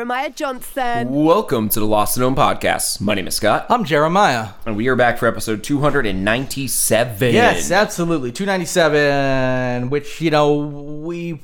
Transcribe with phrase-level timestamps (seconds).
[0.00, 1.12] Jeremiah Johnson.
[1.12, 3.02] Welcome to the Lost and Known podcast.
[3.02, 4.52] My name is Scott, I'm Jeremiah.
[4.64, 7.34] and we are back for episode 297.
[7.34, 8.32] Yes, absolutely.
[8.32, 11.42] 297, which, you know, we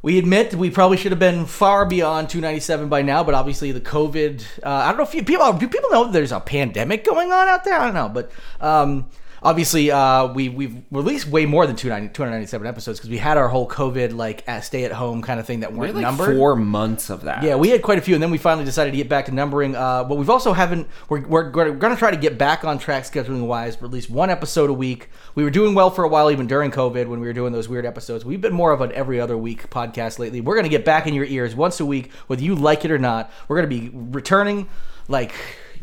[0.00, 3.80] we admit we probably should have been far beyond 297 by now, but obviously the
[3.82, 7.30] COVID, uh, I don't know if you, people, do people know there's a pandemic going
[7.30, 7.78] on out there?
[7.78, 9.10] I don't know, but um,
[9.42, 13.48] obviously uh, we, we've released way more than 290, 297 episodes because we had our
[13.48, 16.36] whole COVID, like, uh, stay at home kind of thing that weren't had like numbered.
[16.36, 17.42] four months of that.
[17.42, 19.32] Yeah, we had quite a few, and then we finally decided to get back to
[19.32, 19.74] numbering.
[19.74, 20.88] Uh, but we've also haven't.
[21.08, 24.10] We're, we're, going to try to get back on track scheduling wise, for at least
[24.10, 25.08] one episode a week.
[25.34, 27.68] We were doing well for a while, even during COVID, when we were doing those
[27.68, 28.24] weird episodes.
[28.24, 30.40] We've been more of an every other week podcast lately.
[30.40, 32.90] We're going to get back in your ears once a week, whether you like it
[32.90, 33.30] or not.
[33.48, 34.68] We're going to be returning
[35.08, 35.34] like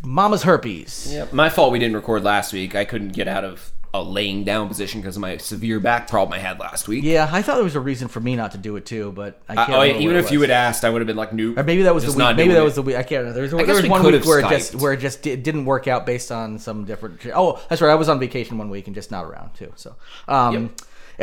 [0.04, 1.10] mama's herpes.
[1.12, 1.34] Yep.
[1.34, 2.76] My fault we didn't record last week.
[2.76, 6.34] I couldn't get out of a laying down position because of my severe back problem
[6.34, 7.04] I had last week.
[7.04, 9.40] Yeah, I thought there was a reason for me not to do it too, but
[9.48, 9.70] I Uh, can't.
[9.78, 11.60] oh, remember even if you had asked, I would have been like, nope.
[11.60, 12.18] Or maybe that was the week.
[12.18, 12.64] not Maybe that it.
[12.64, 12.96] was the week.
[12.96, 13.34] I can't remember.
[13.36, 15.66] There was, guess there was one week where it just where it just di- didn't
[15.66, 17.20] work out based on some different.
[17.36, 17.92] Oh, that's right.
[17.92, 19.72] I was on vacation one week and just not around too.
[19.76, 19.96] So,
[20.28, 20.72] um, Yep.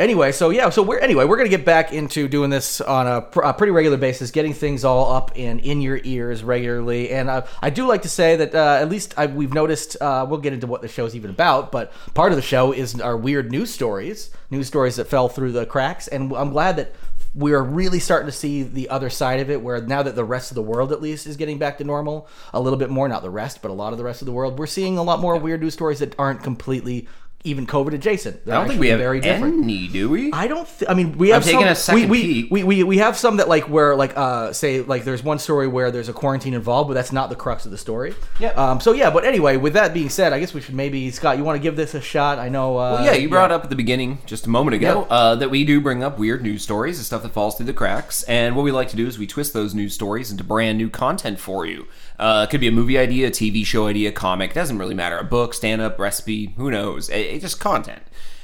[0.01, 3.21] Anyway, so yeah, so we're anyway we're gonna get back into doing this on a,
[3.21, 7.11] pr- a pretty regular basis, getting things all up and in your ears regularly.
[7.11, 9.97] And uh, I do like to say that uh, at least I, we've noticed.
[10.01, 12.99] Uh, we'll get into what the show's even about, but part of the show is
[12.99, 16.93] our weird news stories, news stories that fell through the cracks, and I'm glad that
[17.33, 20.51] we're really starting to see the other side of it where now that the rest
[20.51, 23.21] of the world at least is getting back to normal a little bit more not
[23.21, 25.19] the rest but a lot of the rest of the world we're seeing a lot
[25.19, 27.07] more weird news stories that aren't completely
[27.43, 30.31] even covid adjacent They're I don't think we have very different any, do we?
[30.31, 30.67] I don't.
[30.79, 32.51] Th- I mean, we have taking some, a second we, we, peek.
[32.51, 35.67] We, we we have some that like where like uh say like there's one story
[35.67, 38.13] where there's a quarantine involved, but that's not the crux of the story.
[38.39, 38.49] Yeah.
[38.49, 38.79] Um.
[38.79, 41.43] So yeah, but anyway, with that being said, I guess we should maybe Scott, you
[41.43, 42.39] want to give this a shot?
[42.39, 42.77] I know.
[42.77, 45.15] Uh, Well, yeah, you brought up at the beginning just a moment ago Yeah.
[45.15, 47.73] uh, that we do bring up weird news stories and stuff that falls through the
[47.73, 48.23] cracks.
[48.23, 50.89] And what we like to do is we twist those news stories into brand new
[50.89, 51.87] content for you.
[52.19, 54.53] Uh, it could be a movie idea, a TV show idea, comic.
[54.53, 55.17] Doesn't really matter.
[55.17, 56.53] A book, stand up, recipe.
[56.57, 57.09] Who knows?
[57.09, 58.01] It, it's just content.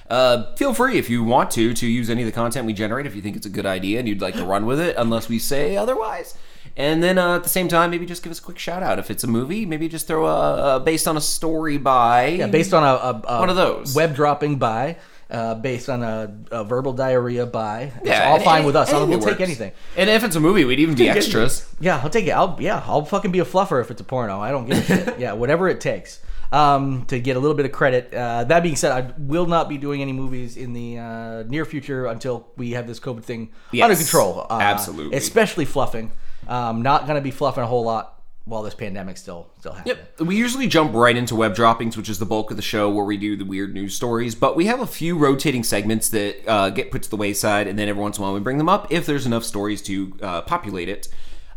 [0.10, 3.06] Uh, feel free if you want to to use any of the content we generate
[3.06, 5.28] if you think it's a good idea and you'd like to run with it, unless
[5.28, 6.36] we say otherwise.
[6.78, 9.00] And then uh, at the same time, maybe just give us a quick shout out
[9.00, 9.66] if it's a movie.
[9.66, 12.88] Maybe just throw a, a based on a story by Yeah, based on a,
[13.28, 13.96] a, a One of those.
[13.96, 14.98] web dropping by,
[15.32, 17.92] uh, based on a, a verbal diarrhea by.
[17.98, 18.94] It's Yeah, all and- fine and- with us.
[18.94, 19.72] I'll, we'll take anything.
[19.98, 21.68] And if it's a movie, we'd even be extras.
[21.80, 22.32] Yeah, I'll take it.
[22.32, 24.40] I'll yeah, I'll fucking be a fluffer if it's a porno.
[24.40, 25.20] I don't give a shit.
[25.20, 26.22] Yeah, whatever it takes.
[26.52, 28.14] Um, to get a little bit of credit.
[28.14, 31.66] Uh, that being said, I will not be doing any movies in the uh, near
[31.66, 34.48] future until we have this COVID thing Yes, under control.
[34.50, 35.18] Uh, absolutely.
[35.18, 36.12] especially fluffing.
[36.48, 38.14] Um, not gonna be fluffing a whole lot
[38.46, 39.98] while this pandemic still still happening.
[40.20, 40.22] Yep.
[40.28, 43.04] We usually jump right into web droppings, which is the bulk of the show where
[43.04, 44.34] we do the weird news stories.
[44.34, 47.78] But we have a few rotating segments that uh, get put to the wayside, and
[47.78, 50.18] then every once in a while we bring them up if there's enough stories to
[50.22, 51.10] uh, populate it.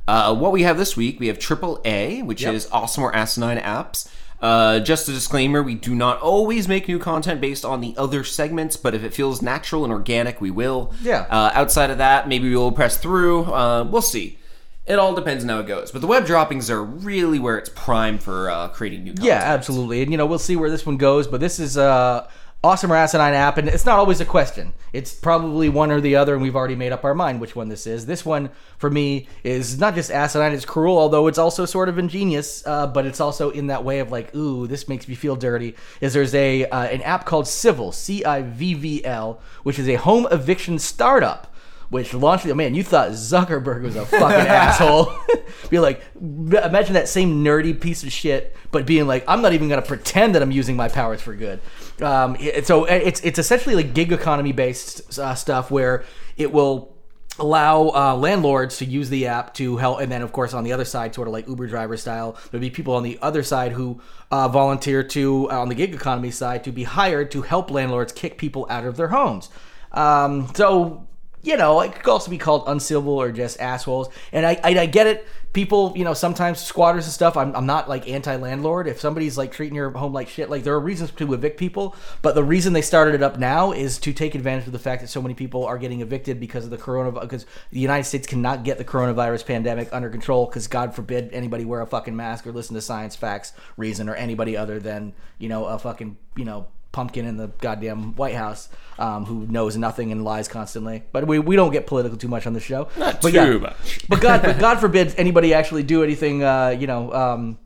[0.08, 2.54] Uh, what we have this week, we have Triple A, which Yep.
[2.54, 4.08] is awesome or asinine apps.
[4.40, 8.24] Uh, just a disclaimer: we do not always make new content based on the other
[8.24, 10.94] segments, but if it feels natural and organic, we will.
[11.02, 11.26] Yeah.
[11.28, 13.44] Uh, outside of that, maybe we will press through.
[13.44, 14.38] Uh, we'll see.
[14.86, 15.92] It all depends on how it goes.
[15.92, 19.26] But the web droppings are really where it's prime for uh, creating new content.
[19.26, 20.02] Yeah, absolutely.
[20.02, 22.28] And you know, we'll see where this one goes, but this is uh
[22.62, 24.72] awesome or asinine app, and it's not always a question.
[24.92, 27.68] It's probably one or the other, and we've already made up our mind which one
[27.68, 28.06] this is.
[28.06, 31.98] This one, for me, is not just asinine, it's cruel, although it's also sort of
[31.98, 35.36] ingenious, uh, but it's also in that way of like, ooh, this makes me feel
[35.36, 35.74] dirty.
[36.00, 39.88] Is there's a uh, an app called Civvl, C I V V L, which is
[39.88, 41.46] a home eviction startup
[41.90, 42.74] which launched the man.
[42.74, 45.12] You thought Zuckerberg was a fucking asshole.
[45.70, 49.68] Be like, imagine that same nerdy piece of shit, but being like, I'm not even
[49.68, 51.60] gonna pretend that I'm using my powers for good.
[52.02, 56.04] Um, so it's it's essentially like gig economy based uh, stuff where
[56.36, 56.94] it will
[57.38, 60.72] allow uh, landlords to use the app to help and then of course on the
[60.72, 63.72] other side sort of like uber driver style there'll be people on the other side
[63.72, 64.00] who
[64.30, 68.12] uh, volunteer to uh, on the gig economy side to be hired to help landlords
[68.12, 69.48] kick people out of their homes.
[69.92, 71.06] Um, so
[71.42, 74.08] you know, it could also be called uncivil or just assholes.
[74.32, 75.26] And I, I, I get it.
[75.52, 77.36] People, you know, sometimes squatters and stuff.
[77.36, 78.86] I'm, I'm not like anti-landlord.
[78.86, 81.96] If somebody's like treating your home like shit, like there are reasons to evict people.
[82.22, 85.02] But the reason they started it up now is to take advantage of the fact
[85.02, 87.22] that so many people are getting evicted because of the coronavirus.
[87.22, 90.46] Because the United States cannot get the coronavirus pandemic under control.
[90.46, 94.14] Because God forbid anybody wear a fucking mask or listen to science facts reason or
[94.14, 98.68] anybody other than you know a fucking you know pumpkin in the goddamn White House
[98.98, 101.04] um, who knows nothing and lies constantly.
[101.12, 102.88] But we, we don't get political too much on the show.
[102.98, 104.08] Not but too much.
[104.08, 107.58] But God, but God forbid anybody actually do anything, uh, you know, um,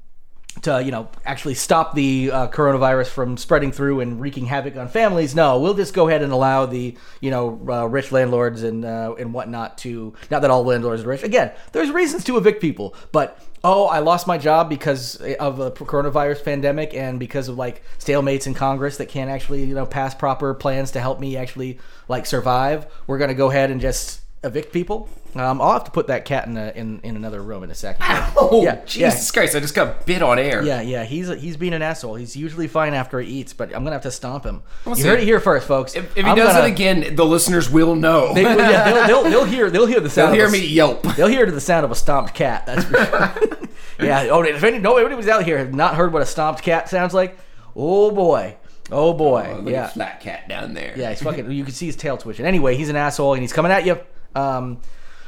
[0.62, 4.88] to you know actually stop the uh, coronavirus from spreading through and wreaking havoc on
[4.88, 5.34] families.
[5.34, 9.14] No, we'll just go ahead and allow the you know uh, rich landlords and uh,
[9.18, 11.22] and whatnot to not that all landlords are rich.
[11.22, 15.70] Again, there's reasons to evict people, but oh, I lost my job because of a
[15.70, 20.14] coronavirus pandemic and because of like stalemates in Congress that can't actually you know pass
[20.14, 21.78] proper plans to help me actually
[22.08, 22.86] like survive.
[23.06, 25.08] We're gonna go ahead and just evict people.
[25.36, 27.74] Um, I'll have to put that cat in, a, in in another room in a
[27.74, 28.04] second.
[28.36, 29.56] Oh, Yeah, Jesus Christ!
[29.56, 30.62] I just got bit on air.
[30.62, 32.14] Yeah, yeah, he's he's being an asshole.
[32.14, 34.62] He's usually fine after he eats, but I'm gonna have to stomp him.
[34.84, 35.08] We'll you see.
[35.08, 35.96] heard it here first, folks.
[35.96, 38.32] If, if he I'm does gonna- it again, the listeners will know.
[38.32, 40.28] they, yeah, they'll, they'll, they'll hear they'll hear the sound.
[40.32, 41.02] They'll hear of a, me yelp.
[41.16, 42.66] They'll hear the sound of a stomped cat.
[42.66, 43.68] That's for sure.
[44.06, 44.28] yeah.
[44.30, 47.12] Oh, if any nobody was out here have not heard what a stomped cat sounds
[47.12, 47.36] like,
[47.74, 48.56] oh boy,
[48.92, 50.94] oh boy, Look yeah, flat cat down there.
[50.96, 51.10] yeah.
[51.10, 51.50] He's fucking.
[51.50, 52.46] You can see his tail twitching.
[52.46, 53.98] Anyway, he's an asshole and he's coming at you.
[54.36, 54.78] Um,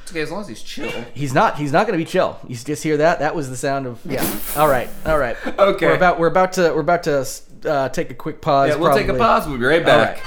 [0.06, 0.88] It's okay as long as he's chill.
[1.14, 1.58] He's not.
[1.58, 2.38] He's not going to be chill.
[2.46, 3.18] You just hear that.
[3.18, 4.00] That was the sound of.
[4.04, 4.24] Yeah.
[4.54, 4.88] All right.
[5.04, 5.36] All right.
[5.58, 5.86] Okay.
[5.86, 6.20] We're about.
[6.20, 6.72] We're about to.
[6.72, 7.26] We're about to
[7.64, 8.68] uh, take a quick pause.
[8.68, 9.48] Yeah, we'll take a pause.
[9.48, 10.22] We'll be right back.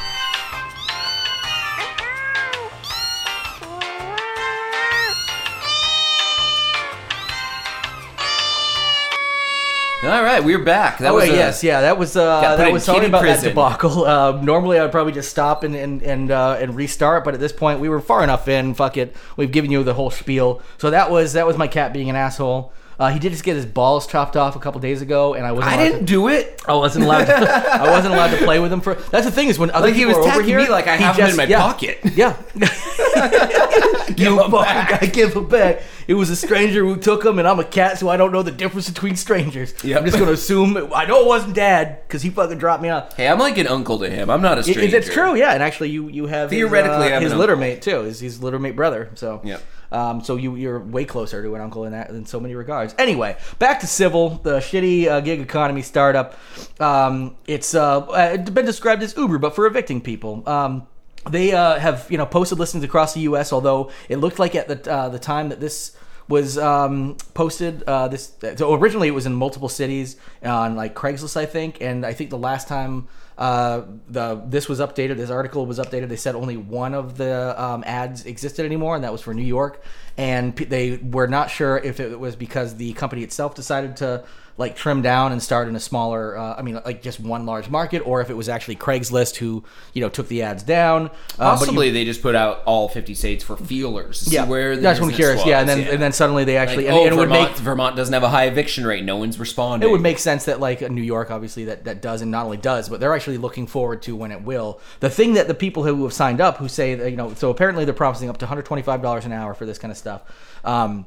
[10.09, 10.97] All right, we're back.
[10.97, 13.21] That Oh was wait, a- yes, yeah, that was uh, that was sorry kitty about
[13.21, 13.44] prison.
[13.44, 14.06] that debacle.
[14.06, 17.39] Uh, normally, I would probably just stop and and and, uh, and restart, but at
[17.39, 18.73] this point, we were far enough in.
[18.73, 20.61] Fuck it, we've given you the whole spiel.
[20.79, 22.73] So that was that was my cat being an asshole.
[23.00, 25.54] Uh, he did just get his balls chopped off a couple days ago, and I
[25.54, 25.72] wasn't.
[25.72, 26.62] I allowed didn't To, do it.
[26.68, 27.25] I wasn't allowed.
[27.25, 28.96] To, I wasn't allowed to play with him for.
[28.96, 30.88] That's the thing is when other Like, he people was are over here, me like
[30.88, 32.00] I he have him in my yeah, pocket.
[32.13, 32.36] Yeah.
[34.10, 35.00] Give you him back.
[35.01, 35.81] guy, give him back.
[36.07, 38.42] It was a stranger who took him, and I'm a cat, so I don't know
[38.42, 39.74] the difference between strangers.
[39.84, 40.00] Yep.
[40.00, 43.16] I'm just gonna assume I know it wasn't dad because he fucking dropped me off.
[43.16, 44.30] Hey, I'm like an uncle to him.
[44.30, 44.98] I'm not a It- stranger.
[44.98, 45.54] it's true, yeah.
[45.54, 47.69] And actually, you you have Theoretically, his, uh, his an litter uncle.
[47.69, 48.02] mate too.
[48.02, 49.10] His his litter mate brother.
[49.16, 49.62] So Yep.
[49.91, 52.94] Um, so you you're way closer to an uncle in that in so many regards.
[52.97, 56.38] Anyway, back to Civvl, the shitty uh, gig economy startup.
[56.80, 60.47] Um, it's uh, uh, been described as Uber, but for evicting people.
[60.47, 60.88] Um,
[61.30, 63.51] they uh, have you know posted listings across the U.S.
[63.51, 65.95] Although it looked like at the uh, the time that this
[66.27, 67.83] was um, posted.
[67.83, 72.06] Uh, this so originally it was in multiple cities on like Craigslist, I think, and
[72.06, 73.07] I think the last time
[73.39, 76.09] uh, the this was updated, this article was updated.
[76.09, 79.45] They said only one of the um, ads existed anymore, and that was for New
[79.45, 79.81] York.
[80.18, 84.25] And p- they were not sure if it was because the company itself decided to
[84.59, 87.69] like trim down and start in a smaller, uh, I mean, like just one large
[87.69, 89.63] market, or if it was actually Craigslist who
[89.94, 91.07] you know took the ads down.
[91.07, 94.27] Uh, but you- Possibly they just put out all 50 states for feelers.
[94.31, 95.45] Yeah, where that's what I'm curious.
[95.45, 97.29] Yeah, and was, then and then suddenly they actually Like, and, oh, and it would
[97.29, 99.06] Vermont, make Vermont doesn't have a high eviction rate.
[99.06, 99.88] No one's responding.
[99.88, 102.57] It would make sense that like New York, obviously, that that does, and not only
[102.57, 104.81] does, but they're actually looking forward to when it will.
[105.00, 107.50] The thing that the people who have signed up, who say that you know, so
[107.50, 110.21] apparently they're promising up to 125 dollars an hour for this kind of stuff.
[110.65, 111.06] Um,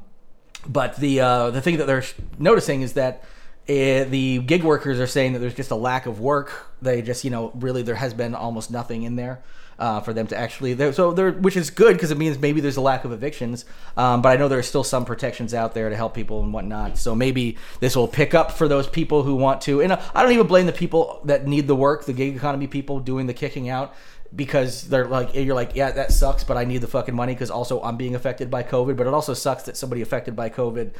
[0.67, 2.03] but the uh, the thing that they're
[2.39, 3.23] noticing is that.
[3.69, 6.67] Uh, the gig workers are saying that there's just a lack of work.
[6.81, 9.41] They just, you know, really there has been almost nothing in there
[9.79, 10.73] uh, for them to actually.
[10.73, 13.65] There, so there, which is good because it means maybe there's a lack of evictions.
[13.97, 16.53] Um, but I know there are still some protections out there to help people and
[16.53, 16.97] whatnot.
[16.97, 19.81] So maybe this will pick up for those people who want to.
[19.81, 22.99] And I don't even blame the people that need the work, the gig economy people
[22.99, 23.95] doing the kicking out.
[24.35, 27.51] Because they're like, you're like, yeah, that sucks, but I need the fucking money because
[27.51, 28.97] also I'm being affected by COVID.
[28.97, 30.93] But it also sucks that somebody affected by COVID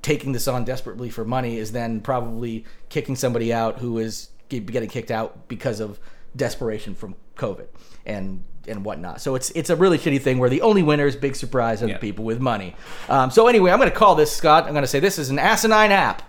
[0.00, 4.88] taking this on desperately for money is then probably kicking somebody out who is getting
[4.88, 6.00] kicked out because of
[6.34, 7.66] desperation from COVID
[8.06, 9.20] and and whatnot.
[9.20, 11.88] So it's it's a really shitty thing where the only winner is big surprise are
[11.88, 11.94] Yeah.
[11.94, 12.74] the people with money.
[13.10, 14.64] Um, so anyway, I'm going to call this Scott.
[14.64, 16.22] I'm going to say this is an asinine app.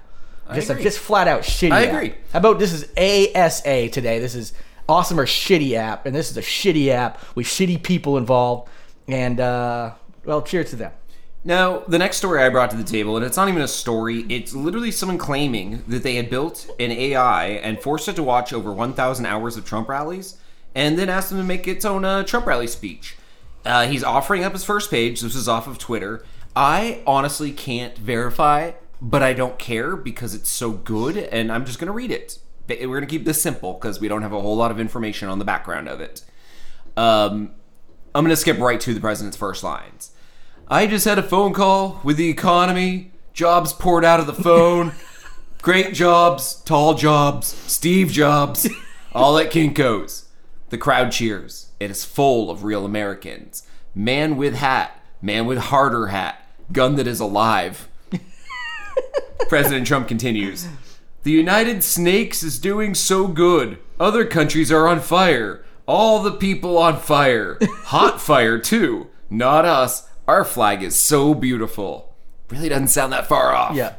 [0.53, 1.71] Just a, just flat out shitty.
[1.71, 1.93] I app.
[1.93, 2.15] agree.
[2.33, 4.19] How about this is ASA today?
[4.19, 4.51] This is
[4.89, 8.69] awesome or shitty app, and this is a shitty app with shitty people involved.
[9.07, 9.93] And uh,
[10.25, 10.91] well, cheers to them.
[11.45, 14.25] Now, the next story I brought to the table, and it's not even a story,
[14.27, 18.51] it's literally someone claiming that they had built an AI and forced it to watch
[18.51, 20.35] over 1,000 hours of Trump rallies,
[20.75, 23.15] and then asked them to make its own uh, Trump rally speech.
[23.63, 25.21] Uh, he's offering up his first page.
[25.21, 26.25] This is off of Twitter.
[26.55, 31.79] I honestly can't verify, but I don't care because it's so good, and I'm just
[31.79, 32.39] going to read it.
[32.69, 35.27] We're going to keep this simple because we don't have a whole lot of information
[35.27, 36.23] on the background of it.
[36.95, 37.51] Um,
[38.13, 40.11] I'm going to skip right to the president's first lines.
[40.67, 43.11] I just had a phone call with the economy.
[43.33, 44.93] Jobs poured out of the phone.
[45.61, 48.69] Great jobs, tall jobs, Steve Jobs,
[49.13, 50.29] all at Kinko's.
[50.69, 51.71] The crowd cheers.
[51.79, 53.67] It is full of real Americans.
[53.93, 57.89] Man with hat, man with harder hat, gun that is alive.
[59.49, 60.67] President Trump continues.
[61.29, 63.77] The United Snakes is doing so good.
[63.99, 65.63] Other countries are on fire.
[65.85, 67.59] All the people on fire.
[67.61, 69.11] Hot fire, too.
[69.29, 70.09] Not us.
[70.27, 72.15] Our flag is so beautiful.
[72.49, 73.75] Really doesn't sound that far off.
[73.75, 73.93] Yeah.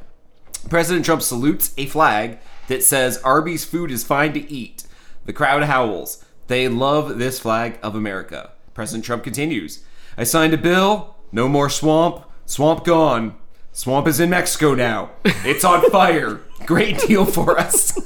[0.68, 4.82] President Trump salutes a flag that says Arby's food is fine to eat.
[5.24, 6.24] The crowd howls.
[6.48, 8.50] They love this flag of America.
[8.74, 9.84] President Trump continues
[10.18, 11.14] I signed a bill.
[11.30, 12.24] No more swamp.
[12.44, 13.36] Swamp gone.
[13.70, 15.10] Swamp is in Mexico now.
[15.44, 16.40] It's on fire.
[16.66, 17.92] Great deal for us.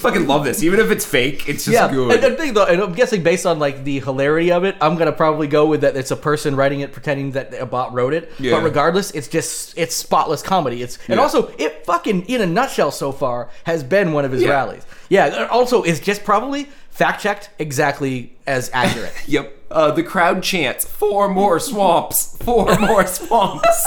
[0.00, 0.62] Fucking love this.
[0.62, 2.12] Even if it's fake, it's just Yeah, good.
[2.12, 4.96] and the thing though, and I'm guessing based on like the hilarity of it, I'm
[4.96, 5.96] gonna probably go with that.
[5.96, 8.32] It's a person writing it, pretending that a bot wrote it.
[8.38, 8.52] Yeah.
[8.56, 10.82] But regardless, it's just it's spotless comedy.
[10.82, 11.22] It's and Yeah.
[11.22, 14.50] also it fucking in a nutshell so far has been one of his Yeah.
[14.50, 14.82] rallies.
[15.08, 15.46] Yeah.
[15.50, 19.12] Also, is just probably fact checked exactly as accurate.
[19.26, 19.52] Yep.
[19.70, 23.86] Uh, the crowd chants, four more swamps, four more swamps.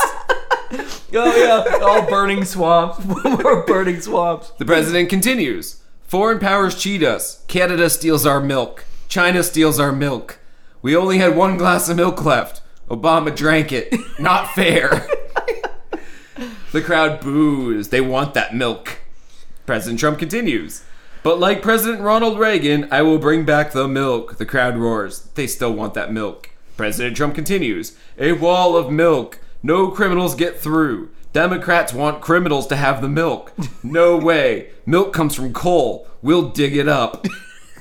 [1.13, 4.51] oh yeah, all burning swamps, more burning swamps.
[4.57, 7.43] the president continues Foreign powers cheat us.
[7.47, 8.83] Canada steals our milk.
[9.07, 10.39] China steals our milk.
[10.81, 12.63] We only had one glass of milk left.
[12.89, 13.93] Obama drank it.
[14.19, 15.05] Not fair.
[16.71, 17.89] the crowd boos.
[17.89, 19.01] They want that milk.
[19.67, 20.83] President Trump continues.
[21.21, 24.39] But like President Ronald Reagan, I will bring back the milk.
[24.39, 25.29] The crowd roars.
[25.35, 26.49] They still want that milk.
[26.75, 27.95] President Trump continues.
[28.17, 29.39] A wall of milk.
[29.61, 31.09] No criminals get through.
[31.33, 33.53] Democrats want criminals to have the milk.
[33.83, 34.69] No way.
[34.85, 36.07] Milk comes from coal.
[36.21, 37.25] We'll dig it up.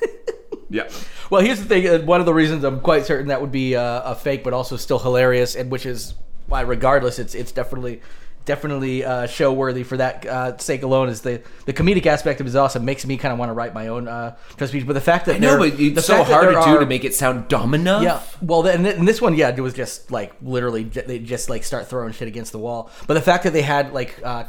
[0.70, 0.88] yeah.
[1.30, 1.86] Well, here's the thing.
[1.88, 4.52] uh, One of the reasons I'm quite certain that would be uh, a fake, but
[4.52, 6.14] also still hilarious, and which is
[6.46, 8.00] why, regardless, it's it's definitely
[8.48, 11.08] definitely uh, show worthy for that uh, sake alone.
[11.08, 12.84] Is the the comedic aspect of it is awesome.
[12.84, 14.86] Makes me kind of want to write my own uh, Trump speech.
[14.86, 17.04] But the fact that I know, but it's so hard to do are- to make
[17.04, 18.02] it sound dumb enough.
[18.02, 21.62] Yeah, well, then in this one, yeah, it was just like literally they just like
[21.62, 22.90] start throwing shit against the wall.
[23.06, 24.44] But the fact that they had like uh,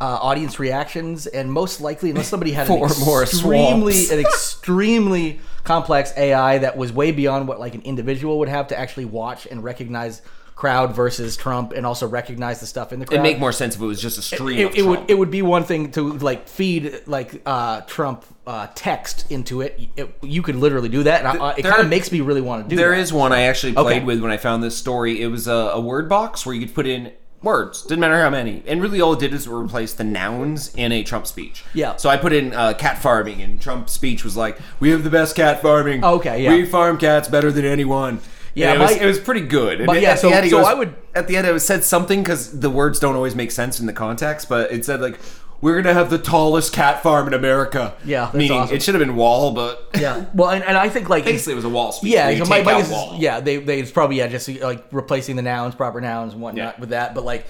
[0.00, 6.58] uh, audience reactions, and most likely, unless somebody had an extremely an extremely complex AI
[6.58, 10.22] that was way beyond what like an individual would have to actually watch and recognize
[10.62, 13.16] crowd versus Trump, and also recognize the stuff in the crowd.
[13.16, 15.18] It'd make more sense if it was just a stream It, of it would it
[15.18, 19.72] would be one thing to like feed like uh, Trump uh, text into it.
[19.96, 22.62] It- You could literally do that, and I, it kind of makes me really want
[22.64, 23.00] to do There that.
[23.00, 24.04] is one I actually played Okay.
[24.04, 25.20] with when I found this story.
[25.20, 27.10] It was a, a word box where you could put in
[27.42, 27.82] words.
[27.82, 28.62] Didn't matter how many.
[28.68, 31.64] And really all it did is replace the nouns in a Trump speech.
[31.74, 31.96] Yeah.
[31.96, 35.10] So I put in uh, cat farming, and Trump's speech was like, "We have the
[35.10, 36.04] best cat farming.
[36.04, 36.50] Okay, yeah.
[36.54, 38.20] We farm cats better than anyone."
[38.54, 39.86] Yeah, it was, it was pretty good.
[39.86, 42.58] But yeah, so- end, so I would- at the end it was said something because
[42.60, 45.18] the words don't always make sense in the context, but it said like.
[45.60, 47.94] We're gonna have the tallest cat farm in America.
[48.04, 48.74] Yeah, meaning awesome.
[48.74, 50.24] it should have been wall, but Yeah.
[50.34, 52.10] Well, and, and I think like basically it was a wall speech.
[52.14, 53.14] yeah, so my, my is- wall.
[53.16, 56.74] yeah, they they it's probably yeah just like replacing the nouns, proper nouns, and whatnot
[56.74, 56.80] Yeah.
[56.80, 57.14] with that.
[57.14, 57.46] But like,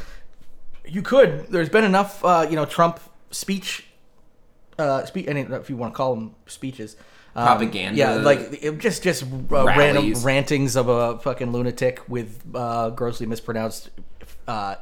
[0.85, 1.47] you could.
[1.49, 3.87] There's been enough, uh, you know, Trump speech,
[4.79, 5.27] uh, speech.
[5.27, 6.97] If you want to call them speeches.
[7.35, 7.99] Um, Propaganda.
[7.99, 9.27] yeah, like it, just just uh,
[9.65, 13.89] random rantings of a fucking lunatic with uh, grossly mispronounced
[14.47, 14.75] uh,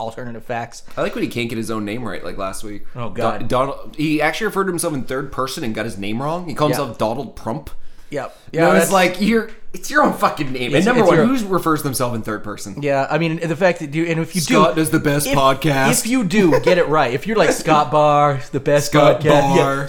[0.00, 0.82] alternative facts.
[0.96, 2.86] I like when he can't get his own name right, like last week.
[2.96, 3.46] Oh, God.
[3.46, 3.96] Don- Donald.
[3.96, 6.48] He actually referred to himself in third person and got his name wrong.
[6.48, 6.78] He called Yeah.
[6.78, 7.68] himself Donald Prump.
[8.12, 8.36] Yep.
[8.52, 9.50] Yeah, that's- it's like you're.
[9.74, 10.74] It's your own fucking name.
[10.74, 12.82] And number one, your- who refers to themselves in third person?
[12.82, 15.26] Yeah, I mean the fact that you and if you Scott do does the best
[15.26, 15.92] if, podcast.
[15.92, 19.56] If you do get it right, if you're like Scott Barr, the best Scott podcast,
[19.56, 19.76] Barr.
[19.78, 19.86] yeah,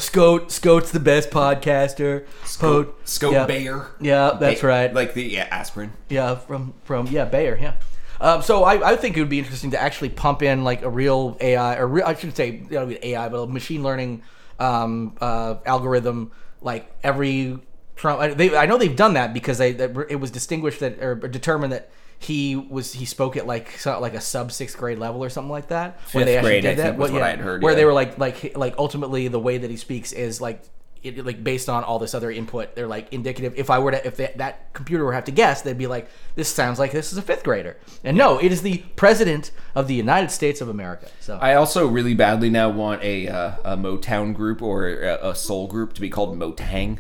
[0.48, 3.88] Scout's the best podcaster, Scout, Scope yeah, Bayer.
[4.00, 5.92] yeah, that's right, Like the yeah aspirin.
[6.08, 7.74] yeah, from from yeah Bayer, yeah.
[8.22, 10.89] Um, so I, I think it would be interesting to actually pump in like a
[10.89, 14.24] real AI or real, I should say you know, AI, but a machine learning
[14.60, 17.60] um, uh, algorithm like every
[17.96, 18.20] Trump.
[18.22, 21.16] I- They, I know they've done that because they that it was distinguished that or
[21.16, 25.24] determined that he was he spoke at like so, like a sub sixth grade level
[25.24, 26.84] or something like that when they Fifth actually grade, I did that.
[26.84, 27.78] think, was Well, what I had heard, Where yeah.
[27.78, 30.64] they were like like like ultimately the way that he speaks is like
[31.04, 33.54] it, like based on all this other input, they're like indicative.
[33.58, 35.86] If I were to, if that, that computer were to have to guess, they'd be
[35.88, 39.52] like, "This sounds like this is a fifth grader." And no, it is the president
[39.76, 41.08] of the United States of America.
[41.20, 45.36] So I also really badly now want a uh, a Motown group or a, a
[45.36, 47.00] soul group to be called Motang.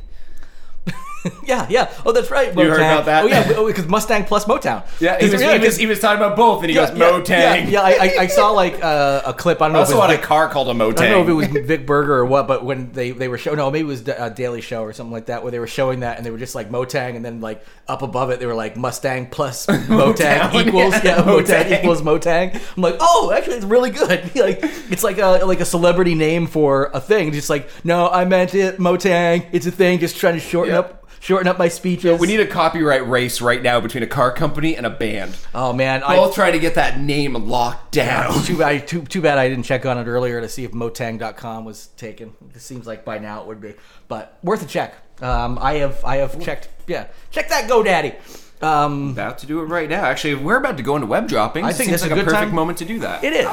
[1.45, 1.91] yeah, yeah.
[2.05, 2.53] Oh, that's right.
[2.55, 3.23] You heard about that?
[3.23, 4.85] Oh yeah, because Mustang plus Motown.
[4.99, 6.97] Yeah, he was, yeah, he, was, he was talking about both, and he yeah, goes
[6.97, 7.29] yeah, Motang.
[7.29, 9.61] Yeah, yeah I, I, I saw like uh, a clip.
[9.61, 10.99] I don't know I if it also was want a Vic- car called a Motang.
[10.99, 13.37] I don't know if it was Vic Berger or what, but when they, they were
[13.37, 15.67] showing, no, maybe it was a Daily Show or something like that, where they were
[15.67, 18.45] showing that and they were just like Motang, and then like up above it, they
[18.45, 21.79] were like Mustang plus Motang, Motown, equals, yeah, Motang, Motang.
[21.79, 22.61] equals Motang.
[22.75, 24.09] I'm like, oh, actually, it's really good.
[24.35, 24.59] like
[24.91, 27.31] it's like a like a celebrity name for a thing.
[27.31, 29.47] Just like, no, I meant it, Motang.
[29.51, 29.99] It's a thing.
[29.99, 30.79] Just trying to shorten Yeah.
[30.79, 32.19] up shorten up my speeches.
[32.19, 35.35] we need a copyright race right now between a car company and a band.
[35.55, 38.43] Oh man, I, Both trying to get that name locked down.
[38.43, 41.63] Too bad, too, too bad I didn't check on it earlier to see if Motang.com
[41.63, 42.33] was taken.
[42.53, 43.73] It seems like by now it would be,
[44.09, 44.95] but worth a check.
[45.21, 46.67] Um, I have I have checked.
[46.87, 48.15] Yeah, check that GoDaddy.
[48.61, 50.03] Um, About to do it right now.
[50.05, 51.63] Actually, we're about to go into web dropping.
[51.65, 53.23] I think Seems it's a like a, good perfect time- moment to do that.
[53.23, 53.47] it is.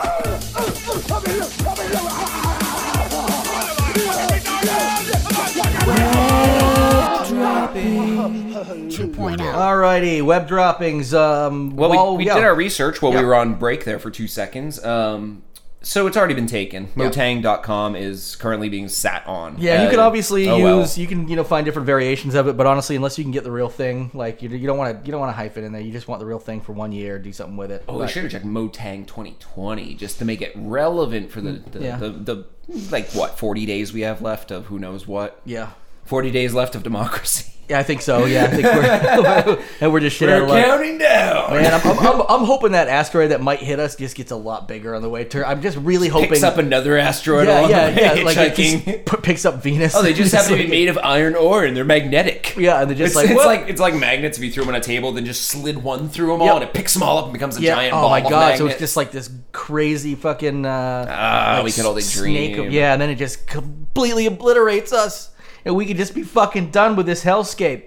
[8.91, 11.15] Alrighty, web droppings.
[11.15, 12.35] Um, Well, while- we, we yeah.
[12.35, 13.21] did our research while Yeah.
[13.21, 14.83] we were on break there for two seconds.
[14.85, 15.43] Um,
[15.83, 16.89] so it's already been taken.
[16.89, 19.57] Motang.com is currently being sat on.
[19.59, 20.65] Yeah, you can obviously oh use
[20.97, 21.01] well.
[21.01, 23.45] you can you know find different variations of it, but honestly, unless you can get
[23.45, 25.73] the real thing, like you, you don't want to you don't want to hyphen in
[25.73, 25.81] there.
[25.81, 27.83] You just want the real thing for one year, do something with it.
[27.89, 31.53] Oh, we But- should have checked Motang 2020 just to make it relevant for the
[31.73, 31.97] the, Yeah.
[31.97, 32.45] the, the
[32.91, 35.41] like what 40 days we have left of who knows what.
[35.47, 35.69] yeah.
[36.11, 37.47] 40 days left of democracy.
[37.71, 38.25] Yeah, I think so.
[38.25, 40.65] Yeah, I think we're and we're just shit out of luck.
[40.65, 41.53] counting down.
[41.53, 44.37] Man, I'm, I'm, I'm, I'm hoping that asteroid that might hit us just gets a
[44.37, 45.23] lot bigger on the way.
[45.23, 46.31] To, I'm just really hoping.
[46.31, 48.25] Picks up another asteroid yeah, along yeah, the way, yeah.
[48.25, 49.95] Like it just p- picks up Venus.
[49.95, 52.57] Oh, they just happen to be made of iron ore and they're magnetic.
[52.57, 54.37] Yeah, and they're just It's, like, it's like it's like magnets.
[54.37, 56.55] If you threw them on a table, then just slid one through them all, Yep.
[56.57, 57.77] and it picks them all up and becomes a Yeah.
[57.77, 58.59] giant oh my god!
[58.59, 60.67] So it's just like this crazy fucking.
[60.67, 62.67] Uh, Ah, like we could only snake dream.
[62.67, 65.31] Of, yeah, and then it just completely obliterates us,
[65.65, 67.85] and we could just be fucking done with this hellscape.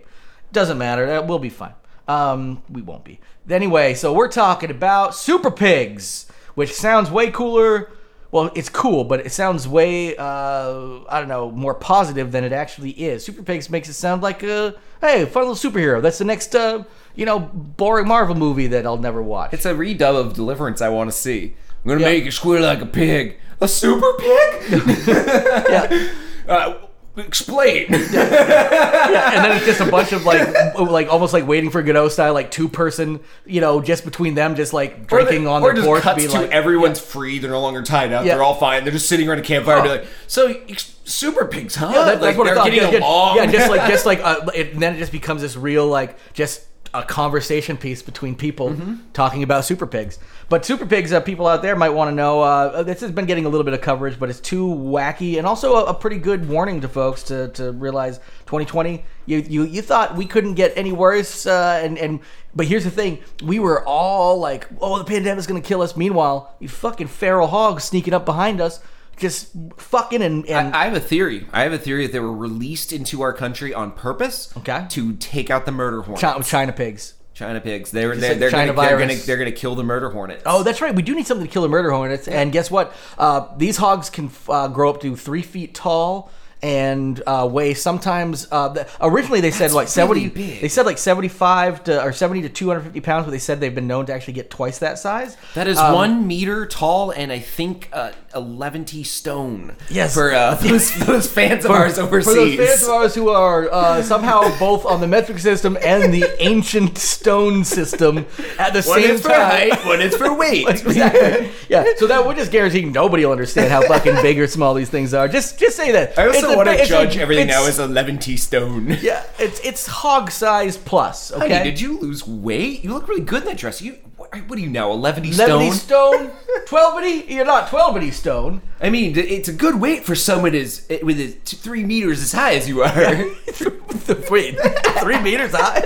[0.52, 1.12] Doesn't matter.
[1.12, 1.74] uh, We'll be fine.
[2.08, 3.20] Um, we won't be.
[3.50, 7.92] Anyway, so we're talking about Super Pigs, which sounds way cooler.
[8.32, 12.52] Well, it's cool, but it sounds way uh, I don't know more positive than it
[12.52, 13.24] actually is.
[13.24, 16.02] Super Pigs makes it sound like a hey, fun little superhero.
[16.02, 16.84] That's the next uh,
[17.16, 19.54] you know boring Marvel movie that I'll never watch.
[19.54, 21.56] It's a redub of Deliverance I want to see.
[21.84, 22.08] I'm gonna Yeah.
[22.08, 23.38] make you squeal like a pig.
[23.62, 25.08] A super pig?
[25.08, 26.12] yeah.
[26.48, 26.74] uh,
[27.18, 27.86] explain.
[27.94, 32.34] and then it's just a bunch of like, like almost like waiting for Godot style,
[32.34, 35.86] like two person, you know, just between them, just like drinking on or the just
[35.88, 37.40] porch, cuts being to like, everyone's free.
[37.40, 38.26] They're no longer tied up.
[38.26, 38.36] Yeah.
[38.36, 38.84] They're all fine.
[38.84, 41.92] They're just sitting around a campfire and be like, "So, ex- super pigs, huh?
[41.94, 42.66] Yeah, that, like that's what I they're thought.
[42.66, 45.12] getting Yeah, yeah, along." yeah, just like, just like, uh, it, and then it just
[45.12, 46.64] becomes this real, like, just
[46.96, 48.96] a conversation piece between people Mm-hmm.
[49.14, 50.20] talking about super pigs.
[50.54, 52.44] But super pigs, uh, people out there might want to know.
[52.44, 55.48] Uh, this has been getting a little bit of coverage, but it's too wacky and
[55.48, 59.04] also a, a pretty good warning to folks to, to realize 2020.
[59.26, 62.20] You, you you thought we couldn't get any worse, uh, and and
[62.54, 66.56] but here's the thing: we were all like, "Oh, the pandemic's gonna kill us." Meanwhile,
[66.60, 68.80] you fucking feral hogs sneaking up behind us,
[69.18, 71.48] just fucking and, and I, I have a theory.
[71.52, 74.56] I have a theory that they were released into our country on purpose.
[74.58, 74.86] Okay.
[74.88, 76.22] To take out the murder hornets.
[76.22, 77.16] China, China pigs.
[77.34, 77.92] China pigs.
[77.92, 80.44] They're they're, they're, China gonna, they're gonna they're gonna kill the murder hornets.
[80.46, 80.94] Oh, that's right.
[80.94, 82.28] We do need something to kill the murder hornets.
[82.28, 82.94] And guess what?
[83.18, 88.48] Uh, these hogs can uh, grow up to three feet tall and uh, weigh sometimes.
[88.50, 90.30] Uh, the, originally, they said That's like seventy.
[90.30, 90.60] really.
[90.60, 93.60] They said like seventy-five to or seventy to two hundred fifty pounds, but they said
[93.60, 95.36] they've been known to actually get twice that size.
[95.56, 97.90] That is Um, one meter tall and I think
[98.36, 99.76] uh, eleven stone.
[99.90, 100.14] Yes.
[100.14, 102.56] For uh, those, those fans of ours overseas.
[102.56, 106.14] For those fans of ours who are uh, somehow both on the metric system and
[106.14, 108.26] the ancient stone system
[108.60, 109.70] at the one same is for time.
[109.72, 110.68] height, one is for weight.
[110.68, 111.50] exactly.
[111.70, 111.86] Yeah.
[111.98, 115.14] So that we're just guaranteeing nobody will understand how fucking big or small these things
[115.14, 115.28] are.
[115.28, 116.18] Just just say that.
[116.18, 118.98] I It's also a- want to it's a- judge everything now as eleven stone.
[119.02, 121.32] Yeah, it's it's hog size plus.
[121.32, 121.64] Honey, Okay.
[121.64, 122.84] did you lose weight?
[122.84, 123.82] You look really good in that dress.
[123.82, 124.92] You what, are you now?
[124.92, 126.30] Eleven Eleven stone?
[126.30, 126.32] stone,
[126.68, 128.62] twelve You're not twelve stone.
[128.82, 132.22] I mean, it's a good weight for someone as eh, with a t- three meters
[132.22, 132.92] as high as you are.
[134.30, 134.58] Wait,
[135.00, 135.84] three meters high.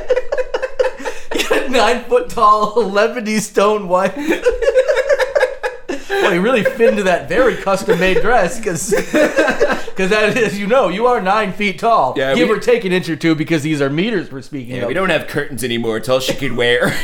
[1.35, 4.15] You got a nine foot tall, eleven stone wife.
[6.09, 8.91] Well, you really fit into that very custom made dress because,
[10.11, 12.13] as you know, you are nine feet tall.
[12.17, 14.75] Yeah, Give we- or take an inch or two because these are meters we're speaking
[14.77, 14.87] Yeah, of.
[14.87, 15.97] we don't have curtains anymore.
[15.97, 16.87] It's all she could wear.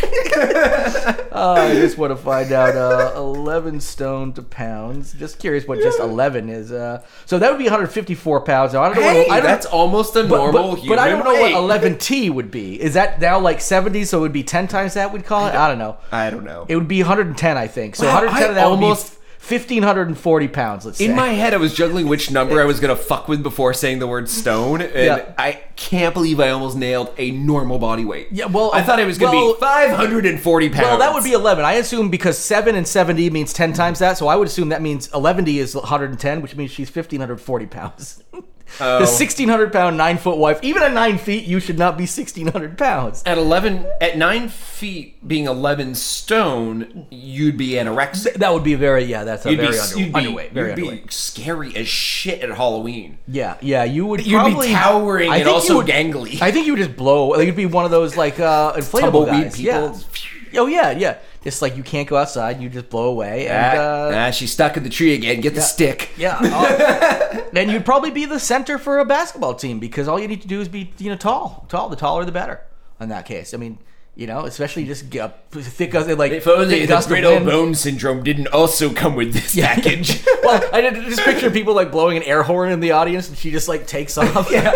[1.33, 5.13] Uh, I just want to find out uh, 11 stone to pounds.
[5.13, 6.71] Just curious what just 11 is.
[6.71, 8.73] Uh, so that would be 154 pounds.
[8.73, 10.99] Now, I don't know hey, what I don't, that's almost a normal but, human but
[10.99, 11.53] I don't know weight.
[11.55, 12.79] what 11T would be.
[12.79, 14.05] Is that now like 70?
[14.05, 15.55] So it would be 10 times that we'd call it?
[15.55, 15.97] I don't know.
[16.11, 16.65] I don't know.
[16.69, 17.95] It would be 110, I think.
[17.95, 21.05] So Wow, 110 I of that almost- would be 1,540 pounds, let's say.
[21.05, 23.99] In my head, I was juggling which number I was gonna fuck with before saying
[23.99, 25.25] the word stone, and Yeah.
[25.37, 28.27] I can't believe I almost nailed a normal body weight.
[28.31, 30.85] Yeah, well, I thought it was gonna well- be 540 pounds.
[30.85, 31.65] Well, that would be 11.
[31.65, 34.81] I assume because 7 and 70 means 10 times that, so I would assume that
[34.81, 38.23] means 11 is 110, which means she's 1,540 pounds.
[38.79, 38.97] Oh.
[38.99, 42.75] The 1,600 pound, 9 foot wife, even at 9 feet, you should not be 1,600
[42.77, 43.21] pounds.
[43.25, 49.03] at 11 at 9 feet being 11 stone you'd be anorexic That would be very,
[49.03, 50.47] yeah, that's a you'd very be, under, you'd be.
[50.53, 51.03] Very you'd underweight.
[51.05, 55.37] be scary as shit at halloween Yeah, yeah, you would You'd probably, be towering I
[55.37, 57.27] and also would- gangly I think you would just blow.
[57.29, 59.55] Like, you'd be one of those like uh, inflatable Tumbleweed guys.
[59.57, 59.99] people.
[60.51, 60.59] Yeah.
[60.61, 61.17] Oh yeah, yeah.
[61.43, 64.51] Just like you can't go outside, you just blow away, and ah, uh, ah, she's
[64.51, 66.37] stuck in the tree again get the stick yeah.
[66.41, 70.41] uh, then you'd probably be the center for a basketball team because all you need
[70.41, 71.89] to do is be you know tall, tall.
[71.89, 72.61] The taller, the better.
[73.01, 73.77] In that case, I mean,
[74.15, 78.23] You know, especially just get up thick as like If only the brittle bone syndrome
[78.23, 80.23] didn't also come with this package.
[80.43, 83.37] well, I did just picture people like blowing an air horn in the audience, and
[83.37, 84.49] she just like takes off.
[84.51, 84.71] Yeah.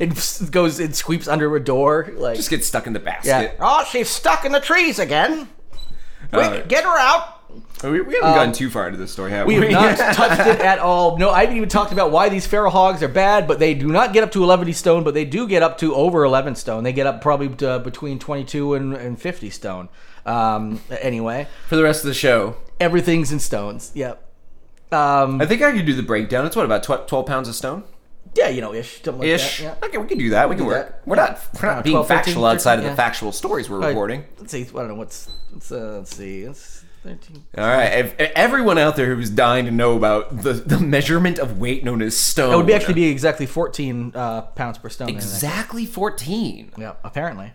[0.00, 2.10] and s- goes and sweeps under a door.
[2.16, 3.28] Like, Just get stuck in the basket.
[3.28, 3.52] yeah.
[3.60, 5.48] Oh, she's stuck in the trees again.
[6.32, 7.38] Quick, Uh, get her out.
[7.82, 9.58] We, we haven't gotten too far into this story, have we?
[9.58, 11.18] We have not touched it at all.
[11.18, 13.88] No, I haven't even talked about why these feral hogs are bad, but they do
[13.88, 16.84] not get up to 11 stone, but they do get up to over 11 stone.
[16.84, 19.88] They get up probably to between 22 and, and 50 stone.
[20.24, 23.90] Um, anyway, For the rest of the show, everything's in stones.
[23.94, 24.28] Yep.
[24.92, 26.46] Um, I think I could do the breakdown.
[26.46, 27.82] It's what about twelve pounds of stone
[28.34, 29.02] yeah, you know, ish.
[29.02, 29.58] Something like ish.
[29.58, 29.86] That, yeah.
[29.88, 30.48] Okay, we can do that.
[30.48, 30.88] We can do work.
[30.88, 31.02] that.
[31.06, 33.68] We're not we're Uh, not being 12, 13, factual outside of 13, the factual stories
[33.70, 33.88] we're Right.
[33.88, 34.24] reporting.
[34.38, 34.62] Let's see.
[34.62, 35.28] I don't know what's.
[35.52, 36.42] Let's, uh, let's see.
[36.42, 37.44] It's 13.
[37.58, 41.38] All right, if, if everyone out there who's dying to know about the, the measurement
[41.40, 44.88] of weight known as stone, It would be actually be exactly 14 uh, pounds per
[44.88, 45.08] stone.
[45.08, 46.70] exactly fourteen.
[46.78, 47.52] Yeah, apparently.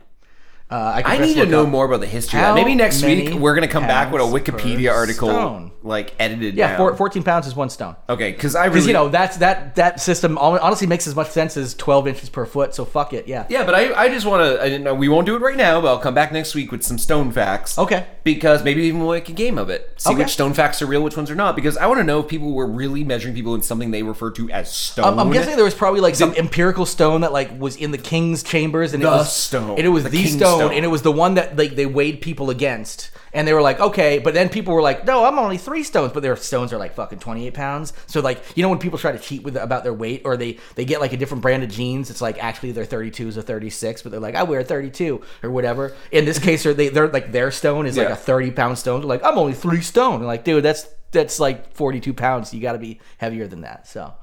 [0.69, 2.39] Uh, I, could I need to know up- more about the history.
[2.41, 2.53] How.
[2.53, 5.71] Maybe next week we're gonna come back with a Wikipedia article, stone?
[5.81, 6.55] like edited.
[6.55, 6.77] Yeah, down.
[6.77, 7.95] four, 14 pounds is one stone.
[8.09, 11.29] Okay, because I Because really you know that's that that system honestly makes as much
[11.29, 12.75] sense as 12 inches per foot.
[12.75, 13.29] So fuck it.
[13.29, 13.45] Yeah.
[13.47, 14.61] Yeah, but I, I just want to.
[14.61, 16.69] I didn't know we won't do it right now, but I'll come back next week
[16.73, 17.77] with some stone facts.
[17.79, 18.05] Okay.
[18.25, 19.93] Because maybe even we'll make a game of it.
[19.95, 20.19] See Okay.
[20.23, 21.55] which stone facts are real, which ones are not.
[21.55, 24.31] Because I want to know if people were really measuring people in something they refer
[24.31, 25.05] to as stone.
[25.05, 27.97] I'm, I'm guessing there was probably like some empirical stone that like was in the
[27.97, 29.77] king's chambers, and it The was stone.
[29.77, 30.73] and it was The the, stone, stone.
[30.73, 33.79] and it was the one that like they weighed people against, and they were like,
[33.79, 36.77] okay, but then people were like, no, I'm only three stones, but their stones are
[36.77, 37.93] like fucking 28 pounds.
[38.07, 40.57] So like, you know, when people try to cheat with about their weight, or they
[40.75, 44.01] they get like a different brand of jeans, it's like actually they're 32s or 36,
[44.01, 45.95] but they're like, I wear 32 or whatever.
[46.11, 48.13] In this case, they're they, they're like their stone is like Yeah.
[48.13, 49.01] a 30 pound stone.
[49.01, 50.23] They're like, I'm only three stone.
[50.23, 52.53] Like, dude, that's that's like 42 pounds.
[52.53, 53.87] You got to be heavier than that.
[53.87, 54.13] So.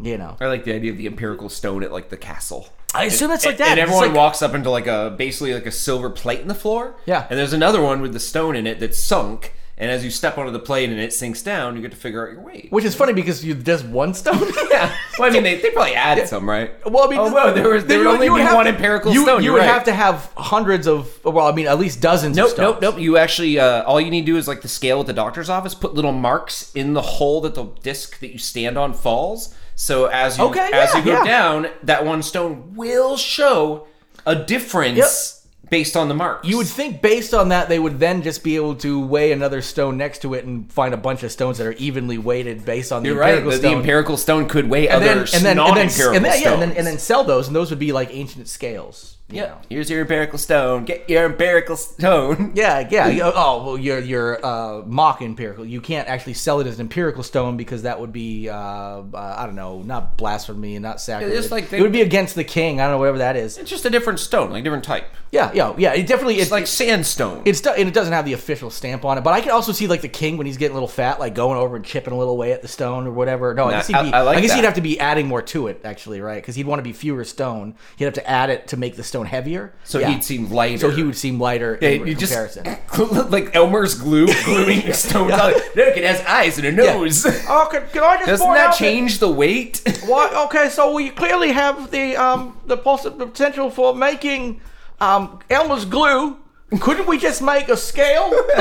[0.00, 2.68] You know, I like the idea of the empirical stone at like the castle.
[2.94, 3.68] I assume it's like that.
[3.70, 6.48] And It's everyone like- walks up into like a basically like a silver plate in
[6.48, 6.94] the floor.
[7.06, 7.26] Yeah.
[7.28, 9.54] And there's another one with the stone in it that's sunk.
[9.80, 12.26] And as you step onto the plate and it sinks down, you get to figure
[12.26, 12.66] out your weight.
[12.72, 14.42] Which is funny because you just one stone.
[14.78, 14.94] Yeah.
[15.18, 16.70] Well, I mean, they, they probably added some, right?
[16.88, 19.12] Well, I mean, Oh, well, there was- there would only be have one to- empirical
[19.12, 22.36] you, stone, You would have to have hundreds of, well, I mean, at least dozens.
[22.36, 22.72] Nope, of stones.
[22.80, 23.00] nope, nope.
[23.00, 25.50] You actually, uh, all you need to do is like the scale at the doctor's
[25.50, 29.52] office, put little marks in the hole that the disc that you stand on falls.
[29.80, 31.24] So as you Okay, as yeah, you go yeah.
[31.24, 33.86] down, that one stone will show
[34.26, 36.48] a difference based on the marks.
[36.48, 39.62] You would think based on that they would then just be able to weigh another
[39.62, 42.90] stone next to it and find a bunch of stones that are evenly weighted based
[42.90, 43.34] on the You're right.
[43.34, 43.78] empirical The, the stone.
[43.78, 46.52] empirical stone could weigh and other then, and then, and then, non-empirical and then, yeah,
[46.54, 49.17] and then, and then sell those, and those would be like ancient scales.
[49.30, 49.46] Yeah.
[49.46, 49.58] know.
[49.68, 50.84] Here's your empirical stone.
[50.84, 52.52] Get your empirical stone.
[52.58, 53.30] Yeah, yeah.
[53.34, 55.64] Oh, well, your your uh, mock empirical.
[55.64, 59.34] You can't actually sell it as an empirical stone because that would be uh, uh,
[59.38, 61.50] I don't know, not blasphemy and not sacrilege.
[61.50, 62.80] like they- it would be against the king.
[62.80, 63.58] I don't know, whatever that is.
[63.58, 65.04] It's just a different stone, like a different type.
[65.30, 65.92] Yeah, yeah, yeah.
[65.92, 67.42] It definitely It's it's like sandstone.
[67.44, 69.20] it's and it doesn't have the official stamp on it.
[69.24, 71.34] But I can also see like the king when he's getting a little fat, like
[71.34, 73.52] going over and chipping a little away at the stone or whatever.
[73.54, 74.56] No, I guess, he'd be, I- I like guess that.
[74.56, 76.36] he'd have to be adding more to it actually, right?
[76.36, 77.74] Because he'd want to be fewer stone.
[77.96, 79.72] He'd have to add it to make the stone heavier.
[79.84, 80.10] so Yeah.
[80.10, 80.78] he'd seem lighter.
[80.78, 83.30] so he would seem lighter Yeah, in you just comparison.
[83.30, 85.32] like Elmer's glue gluing stones.
[85.32, 85.76] on it.
[85.76, 87.24] Look, it has eyes and a nose.
[87.48, 89.82] Oh, can, can I just Doesn't that change the weight?
[90.06, 90.28] Why?
[90.46, 94.60] Okay, so we clearly have the um the possi- the potential for making
[95.00, 96.36] um Elmer's glue.
[96.80, 98.30] Couldn't we just make a scale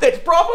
[0.00, 0.52] that's proper?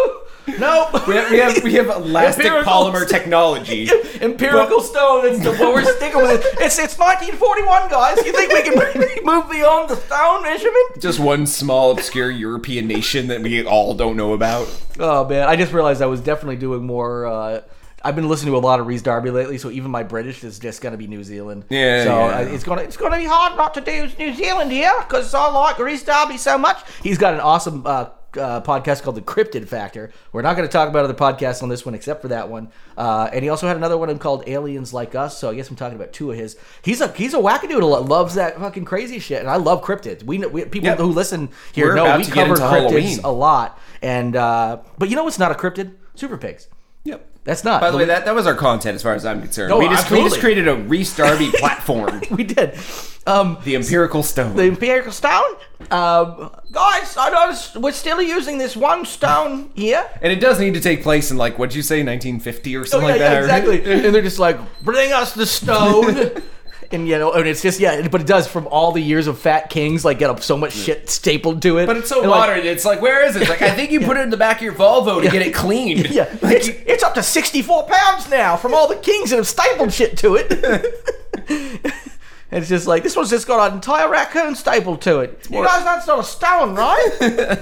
[0.47, 0.89] No.
[1.07, 3.89] we have we have, we have elastic Empirical- polymer technology.
[4.21, 5.23] Empirical stone.
[5.25, 6.41] That's the what we're sticking with.
[6.43, 6.59] It.
[6.61, 8.17] It's it's 1941, guys.
[8.25, 10.99] You think we can move beyond the stone measurement?
[11.01, 14.67] Just one small obscure European nation that we all don't know about.
[14.99, 17.25] Oh man, I just realized I was definitely doing more.
[17.27, 17.61] Uh,
[18.03, 20.59] I've been listening to a lot of Rhys Darby lately, so even my British is
[20.59, 21.65] just gonna be New Zealand.
[21.69, 22.37] Yeah, So yeah.
[22.37, 25.49] uh, it's gonna it's gonna be hard not to do New Zealand here because I
[25.49, 26.77] like Rhys Darby so much.
[27.03, 27.85] He's got an awesome.
[27.85, 30.11] Uh, uh, podcast called the Cryptid Factor.
[30.31, 32.69] We're not going to talk about other podcasts on this one except for that one.
[32.95, 35.39] Uh, and he also had another one called Aliens Like Us.
[35.39, 36.55] So I guess I'm talking about two of his.
[36.83, 40.21] He's a he's a wackadoodle loves that fucking crazy shit, and I love cryptids.
[40.21, 40.99] We, know- we people Yep.
[40.99, 43.19] who listen here We're know we cover cryptids Halloween.
[43.23, 43.79] a lot.
[44.03, 45.95] And uh, but you know what's not a cryptid?
[46.13, 46.67] Super pigs.
[47.05, 47.25] Yep.
[47.47, 47.79] That's not.
[47.81, 49.69] By the way, that, that was our content as far as I'm concerned.
[49.69, 52.21] No, we, just, we just created a Rhys Darby platform.
[52.29, 52.77] we did.
[53.25, 54.55] Um, The empirical stone.
[54.55, 55.55] the empirical stone.
[55.89, 60.05] Um, guys, I noticed we're still using this one stone here.
[60.21, 62.83] and it does need to take place in like what'd you say, 1950 or Oh,
[62.83, 63.33] something yeah, like that.
[63.35, 63.63] right?
[63.63, 63.93] exactly.
[64.05, 66.31] and they're just like, bring us the stone.
[66.91, 69.37] And you know, and it's just yeah, but it does from all the years of
[69.37, 71.85] Fat Kings, like get up so much shit stapled to it.
[71.85, 72.65] But it's so And, like, modern.
[72.65, 73.41] it's like, where is it?
[73.41, 75.41] It's like, I think you put it in the back of your Volvo to get
[75.41, 76.09] it cleaned.
[76.11, 79.91] Yeah, it's, it's up to 64 pounds now from all the kings that have stapled
[79.91, 80.51] shit to it.
[80.51, 81.83] And
[82.51, 85.45] it's just like this one's just got an entire raccoon stapled to it.
[85.49, 87.59] You guys, that's not a stone, right?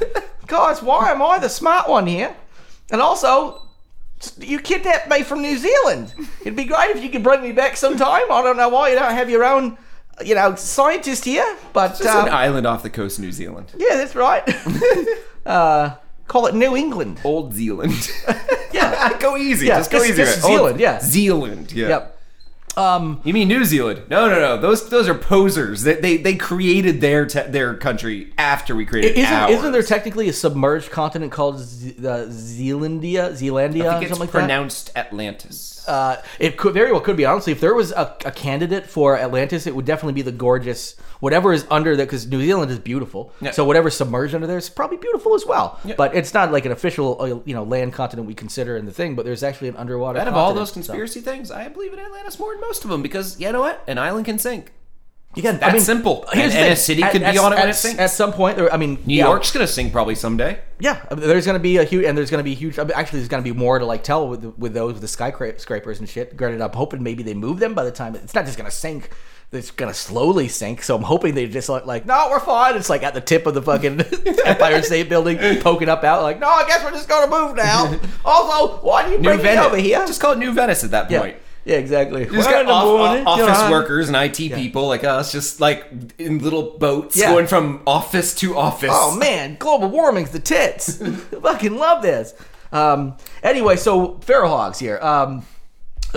[0.47, 2.35] guys, why am I the smart one here?
[2.91, 3.64] And also,
[4.39, 6.13] you kidnapped me from New Zealand.
[6.41, 8.23] It'd be great if you could bring me back sometime.
[8.31, 9.77] I don't know why you don't have your own,
[10.23, 13.71] you know, scientist here, but It's um, an island off the coast of New Zealand.
[13.77, 14.43] yeah, that's right.
[15.45, 15.95] uh,
[16.27, 17.19] call it New England.
[17.23, 17.93] Old Zealand.
[18.73, 19.17] Yeah.
[19.19, 19.67] go easy.
[19.67, 20.23] Yeah, just go just- easy.
[20.23, 20.99] just Old Zealand, yeah.
[21.01, 21.71] Zealand.
[21.71, 21.87] Yeah.
[21.87, 22.14] Yep.
[22.77, 24.03] Um, You mean New Zealand?
[24.09, 24.57] No, no, no.
[24.57, 25.83] Those those are posers.
[25.83, 29.51] They they, they created their te- their country after we created isn't, ours.
[29.51, 33.31] isn't there technically a submerged continent called Z- uh, Zealandia?
[33.31, 33.87] Zealandia?
[33.87, 35.83] I think something like pronounced Atlantis.
[35.85, 35.91] that?
[35.91, 37.25] Uh, it could very well could be.
[37.25, 40.95] Honestly, if there was a, a candidate for Atlantis, it would definitely be the gorgeous
[41.19, 43.31] whatever is under there because New Zealand is beautiful.
[43.39, 43.51] Yeah.
[43.51, 45.79] So whatever's submerged under there is probably beautiful as well.
[45.85, 45.93] Yeah.
[45.95, 48.91] But it's not like an official uh, you know land continent we consider in the
[48.91, 49.15] thing.
[49.15, 50.19] But there's actually an underwater.
[50.19, 52.89] Out of all those so- conspiracy things, I believe in Atlantis more than most of
[52.89, 53.83] them because you know what?
[53.87, 54.71] An island can sink.
[55.37, 56.25] Again, That's simple.
[56.31, 57.99] Here's And- the and a city At- could be on it when at- it sinks.
[57.99, 60.59] At some point, there, I mean, New yeah, York's gonna sink probably someday.
[60.79, 62.79] Yeah, I mean, there's going to be a huge, and there's going to be huge.
[62.79, 65.01] I mean, actually, there's going to be more to like tell with with those with
[65.01, 66.35] the skyscrapers and shit.
[66.37, 68.75] Granted, I'm hoping maybe they move them by the time it's not just going to
[68.75, 69.09] sink.
[69.51, 70.83] It's going to slowly sink.
[70.83, 72.75] So I'm hoping they just like, like, no, we're fine.
[72.75, 74.01] It's like at the tip of the fucking
[74.45, 76.23] Empire State Building, poking up out.
[76.23, 77.93] Like, no, I guess we're just going to move now.
[78.25, 79.65] Also, why do you New bring me Venice.
[79.65, 79.99] over here?
[80.07, 81.35] Just call it New Venice at that point.
[81.35, 81.41] yeah,
[81.73, 82.25] exactly.
[82.25, 85.85] You just got off- morning, office workers and IT people like us, just like
[86.19, 87.31] in little boats Yeah.
[87.31, 88.91] going from office to office.
[88.93, 90.97] Oh man, global warming's the tits.
[91.41, 92.33] Fucking love this.
[92.71, 94.99] Um, anyway, so feral hogs here.
[95.01, 95.43] Um,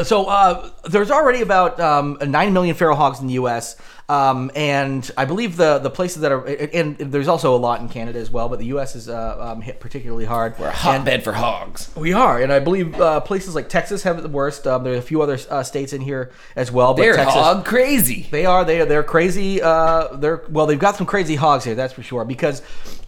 [0.04, 3.76] so uh, there's already about um, nine million feral hogs in the U.S.
[4.10, 7.88] Um, and I believe the the places that are and there's also a lot in
[7.90, 8.96] Canada as well, but the U.S.
[8.96, 10.58] is uh, um, hit particularly hard.
[10.58, 11.90] We're a hotbed for hogs.
[11.94, 14.66] we are, and I believe uh, places like Texas have it the worst.
[14.66, 17.34] Um, there are a few other uh, states in here as well, but They're Texas,
[17.34, 18.26] hog crazy.
[18.30, 18.64] they are.
[18.64, 18.86] They are.
[18.86, 19.60] they're crazy.
[19.60, 20.64] Uh, they're well.
[20.66, 21.74] They've got some crazy hogs here.
[21.74, 22.24] That's for sure.
[22.24, 22.60] Because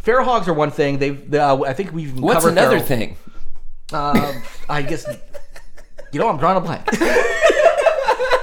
[0.02, 0.98] feral hogs are one thing.
[0.98, 1.32] They've.
[1.34, 3.16] Uh, I think we've What's covered another feral- thing?
[3.92, 4.34] Uh,
[4.68, 5.06] I guess.
[6.12, 6.86] You know, I'm drawing a blank.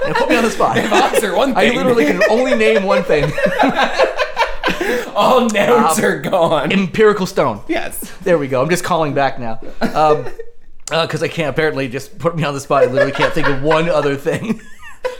[0.04, 0.78] And put me on the spot.
[1.22, 3.24] Are one I literally can only name one thing:
[5.14, 6.72] All notes Um, are gone.
[6.72, 7.60] empirical stone.
[7.68, 8.10] yes.
[8.22, 8.62] There we go.
[8.62, 9.60] I'm just calling back now.
[9.82, 10.24] Um,
[10.86, 12.84] because I can't apparently just put me on the spot.
[12.84, 14.62] I literally can't think of one other thing.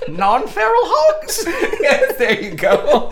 [0.08, 1.44] Non-feral hogs.
[1.82, 3.10] yes, there you go.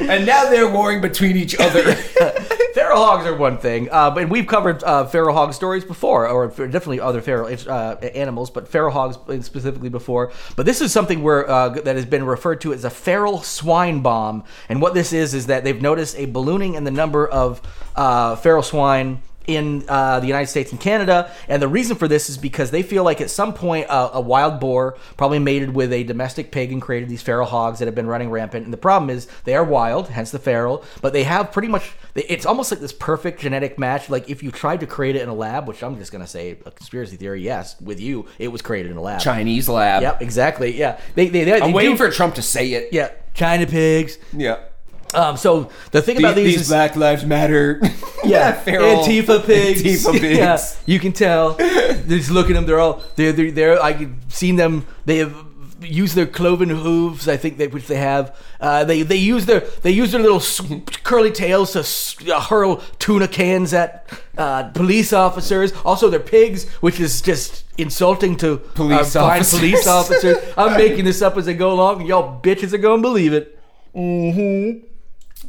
[0.00, 1.96] and now they're warring between each other.
[2.94, 6.46] Feral hogs are one thing, uh, but we've covered uh, feral hog stories before, or
[6.46, 10.32] definitely other feral uh, animals, but feral hogs specifically before.
[10.54, 14.00] But this is something where uh, that has been referred to as a feral swine
[14.00, 17.60] bomb, and what this is is that they've noticed a ballooning in the number of
[17.96, 21.30] uh, feral swine in uh, the United States and Canada.
[21.48, 24.20] And the reason for this is because they feel like at some point uh, a
[24.20, 27.94] wild boar probably mated with a domestic pig and created these feral hogs that have
[27.94, 28.64] been running rampant.
[28.64, 31.92] And the problem is they are wild, hence the feral, but they have pretty much,
[32.14, 34.08] it's almost like this perfect genetic match.
[34.08, 36.30] Like if you tried to create it in a lab, which I'm just going to
[36.30, 39.20] say a conspiracy theory, yes, with you, it was created in a lab.
[39.20, 40.02] Chinese lab.
[40.02, 40.76] Yep, exactly.
[40.76, 40.98] Yeah.
[41.14, 42.92] They, they, they, I'm they waiting do- for Trump to say it.
[42.92, 43.10] Yeah.
[43.34, 44.18] China pigs.
[44.32, 44.60] Yeah.
[45.14, 47.80] Um, so the thing about these, is, Black Lives Matter.
[48.24, 49.82] Yeah, feral Antifa pigs.
[49.82, 50.38] Antifa pigs.
[50.38, 51.56] Yeah, you can tell.
[52.08, 52.64] Just look at them.
[52.64, 54.86] They're all they're they're, they're I have seen them.
[55.04, 55.34] They have
[55.82, 57.28] used their cloven hooves.
[57.28, 58.34] I think they which they have.
[58.62, 60.40] Uh, they they use their they use their little
[61.02, 65.74] curly tails to s- uh, hurl tuna cans at uh, police officers.
[65.84, 69.58] Also, they're pigs, which is just insulting to Police uh, officers.
[69.60, 70.38] police officers.
[70.56, 73.58] I'm making this up as I go along, and y'all bitches are gonna believe it.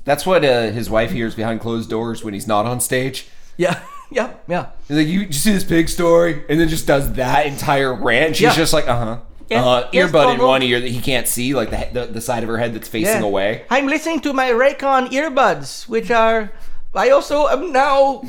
[0.04, 3.28] That's what uh, his wife hears behind closed doors when he's not on stage.
[3.58, 3.80] Yeah,
[4.12, 4.68] yeah, yeah.
[4.88, 6.44] He's like, you, you see this pig story?
[6.50, 8.36] And then just does that entire rant.
[8.36, 8.56] She's Yeah.
[8.56, 9.18] just like, uh huh.
[9.50, 12.22] Yes, uh, yes, earbud in one ear that he can't see, like the, the the
[12.22, 13.28] side of her head that's facing Yeah.
[13.28, 13.64] away.
[13.70, 16.52] I'm listening to my Raycon earbuds, which are.
[16.96, 18.24] I also am now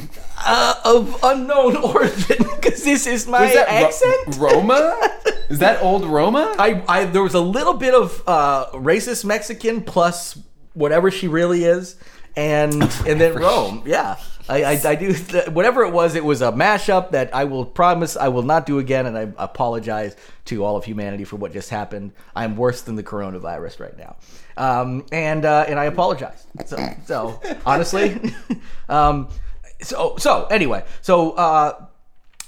[0.45, 4.37] uh, of unknown origin because this is my Is that Ro- accent.
[4.43, 5.11] Roma?
[5.49, 6.53] Is that old Roma?
[6.59, 10.37] I, I there was a little bit of uh, racist Mexican plus
[10.77, 11.97] whatever she really is,
[12.37, 13.83] and and then Rome.
[13.87, 14.17] Yeah,
[14.49, 15.15] I, I, I do
[15.51, 16.15] whatever it was.
[16.15, 19.33] It was a mashup that I will promise I will not do again, and I
[19.39, 20.15] apologize
[20.47, 22.12] to all of humanity for what just happened.
[22.35, 24.17] I'm worse than the coronavirus right now,
[24.57, 26.47] um, and uh, and I apologize.
[26.67, 28.35] So so honestly,
[28.89, 29.29] um,
[29.83, 31.33] so so anyway, so.
[31.33, 31.87] Uh,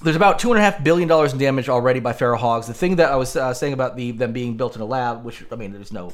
[0.00, 2.68] there's about two and a half billion dollars in damage already by feral hogs.
[2.68, 5.24] The thing that I was uh, saying about the them being built in a lab,
[5.24, 6.12] which I mean, there's no,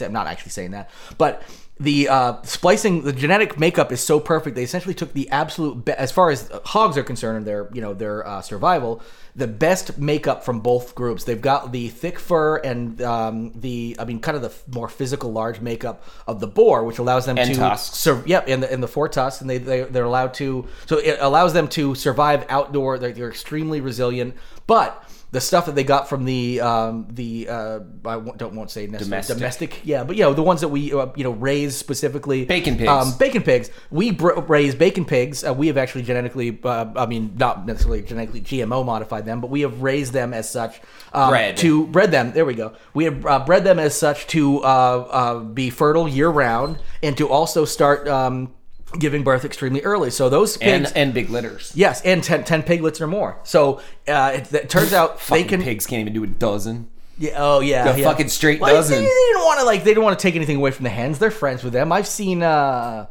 [0.00, 1.42] I'm not actually saying that, but
[1.78, 4.56] the uh, splicing, the genetic makeup is so perfect.
[4.56, 7.82] They essentially took the absolute, be- as far as hogs are concerned, and their you
[7.82, 9.02] know their uh, survival,
[9.34, 11.24] the best makeup from both groups.
[11.24, 14.88] They've got the thick fur and um, the, I mean, kind of the f- more
[14.88, 17.98] physical, large makeup of the boar, which allows them And to tusks.
[17.98, 20.66] sur- yep, and the and the four tusks, and they, they they're allowed to.
[20.86, 22.98] So it allows them to survive outdoor.
[22.98, 24.34] They're, they're extremely resilient,
[24.66, 25.02] but.
[25.32, 29.10] The stuff that they got from the um, the uh, I don't won't say necessarily
[29.26, 29.36] Domestic.
[29.36, 32.76] domestic, yeah, but you know the ones that we uh, you know raise specifically Bacon
[32.76, 32.88] pigs.
[32.88, 33.70] Um, bacon pigs.
[33.90, 35.44] We br- raise bacon pigs.
[35.44, 39.50] Uh, we have actually genetically, uh, I mean, not necessarily genetically GMO modified them, but
[39.50, 40.80] we have raised them as such
[41.12, 41.56] um, Bred.
[41.58, 42.32] to bred them.
[42.32, 42.74] There we go.
[42.94, 47.16] We have uh, bred them as such to uh, uh, be fertile year round and
[47.18, 48.54] to also start um,
[48.98, 50.10] giving birth extremely early.
[50.10, 50.90] So those pigs.
[50.92, 51.72] and and big litters.
[51.74, 53.38] Yes, and 10, 10 piglets or more.
[53.44, 55.62] So uh, it, it turns out they Fucking can.
[55.62, 56.88] pigs can't even do a dozen.
[57.18, 58.08] Yeah, oh yeah, The yeah.
[58.08, 58.98] fucking straight Well, dozen.
[58.98, 59.84] They, they didn't want to like.
[59.84, 61.18] They didn't want to take anything away from the hens.
[61.18, 61.92] They're friends with them.
[61.92, 62.42] I've seen.
[62.42, 63.06] uh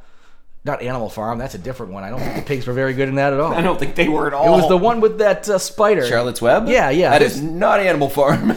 [0.64, 1.38] not Animal Farm.
[1.38, 2.04] That's a different one.
[2.04, 3.54] I don't think the pigs were very good in that at all.
[3.54, 4.48] I don't think they were at all.
[4.48, 6.04] It was the one with that uh, spider.
[6.08, 6.68] Charlotte's Web.
[6.68, 7.12] Yeah, yeah.
[7.12, 8.50] That is not Animal Farm.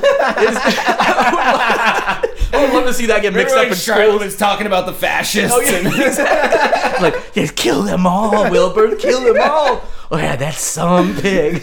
[2.52, 4.22] I would love to see that get mixed up in Charlotte schools.
[4.24, 5.54] was talking about the fascists.
[5.56, 7.02] Oh, yeah, and- exactly.
[7.10, 8.96] like, just kill them all, Wilbur.
[8.96, 9.82] Kill them all.
[10.10, 11.54] Oh yeah, that's some pig.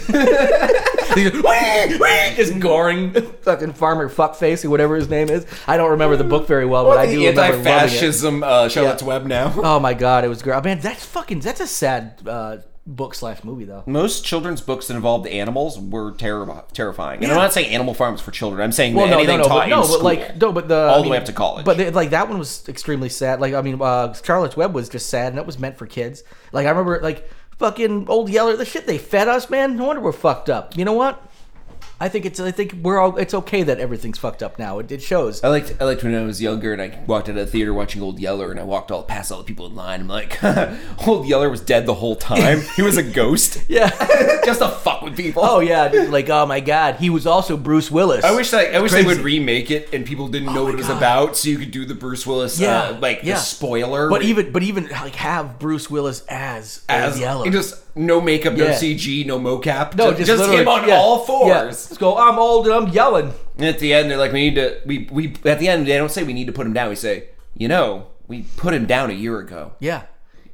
[1.16, 5.46] He's just, "Wee, wee," goring fucking farmer fuckface or whatever his name is.
[5.66, 7.66] I don't remember the book very well, but I do the remember loving it.
[7.68, 9.08] anti-fascism uh, Charlotte's Yeah.
[9.08, 9.52] Web now.
[9.56, 10.62] Oh my god, it was great.
[10.62, 11.40] Man, that's fucking.
[11.40, 13.82] That's a sad uh, book slash movie though.
[13.86, 17.18] Most children's books that involved animals were terri- terrifying.
[17.18, 17.32] And Yeah.
[17.32, 18.62] I'm not saying Animal Farm is for children.
[18.62, 19.96] I'm saying Well, that no, no, anything no, taught but, no, school.
[19.98, 21.64] but like, no, but the All I the mean, way up to college.
[21.64, 23.40] But they, like that one was extremely sad.
[23.40, 26.22] Like, I mean, uh, Charlotte's Web was just sad, and it was meant for kids.
[26.52, 29.76] Like, I remember, like, fucking old Yeller, the shit they fed us, man.
[29.76, 30.76] No wonder we're fucked up.
[30.76, 31.20] You know what?
[31.98, 32.38] I think it's.
[32.38, 33.16] I think we're all.
[33.16, 34.78] It's okay that everything's fucked up now.
[34.80, 35.42] It, it shows.
[35.42, 37.72] I liked I liked when I was younger and I walked out of the theater
[37.72, 40.00] watching Old Yeller and I walked all past all the people in line.
[40.02, 40.38] I'm like,
[41.06, 42.60] Old Yeller was dead the whole time.
[42.76, 43.62] he was a ghost.
[43.68, 43.88] Yeah.
[44.44, 45.42] Just to fuck with people.
[45.44, 45.88] oh yeah.
[45.88, 48.24] dude, Like, oh my god, he was also Bruce Willis.
[48.24, 50.74] I wish that I wish they would remake it and people didn't know Oh what
[50.74, 50.98] it was God.
[50.98, 53.34] about, so you could do the Bruce Willis, Yeah, uh, like yeah.
[53.34, 54.08] the spoiler.
[54.10, 57.50] But even, but even like have Bruce Willis as, as Old Yeller.
[57.50, 58.72] just no makeup, no Yeah.
[58.74, 59.96] CG, no mocap.
[59.96, 61.24] no, just, just, literally- him on yeah, all yeah.
[61.26, 61.90] fours.
[61.90, 62.16] Let's go.
[62.16, 63.32] I'm old and I'm yelling.
[63.58, 65.96] And at the end, they're like, "We need to." We we at the end they
[65.96, 66.90] don't say we need to put him down.
[66.90, 70.02] We say, "You know, we put him down a year ago." Yeah.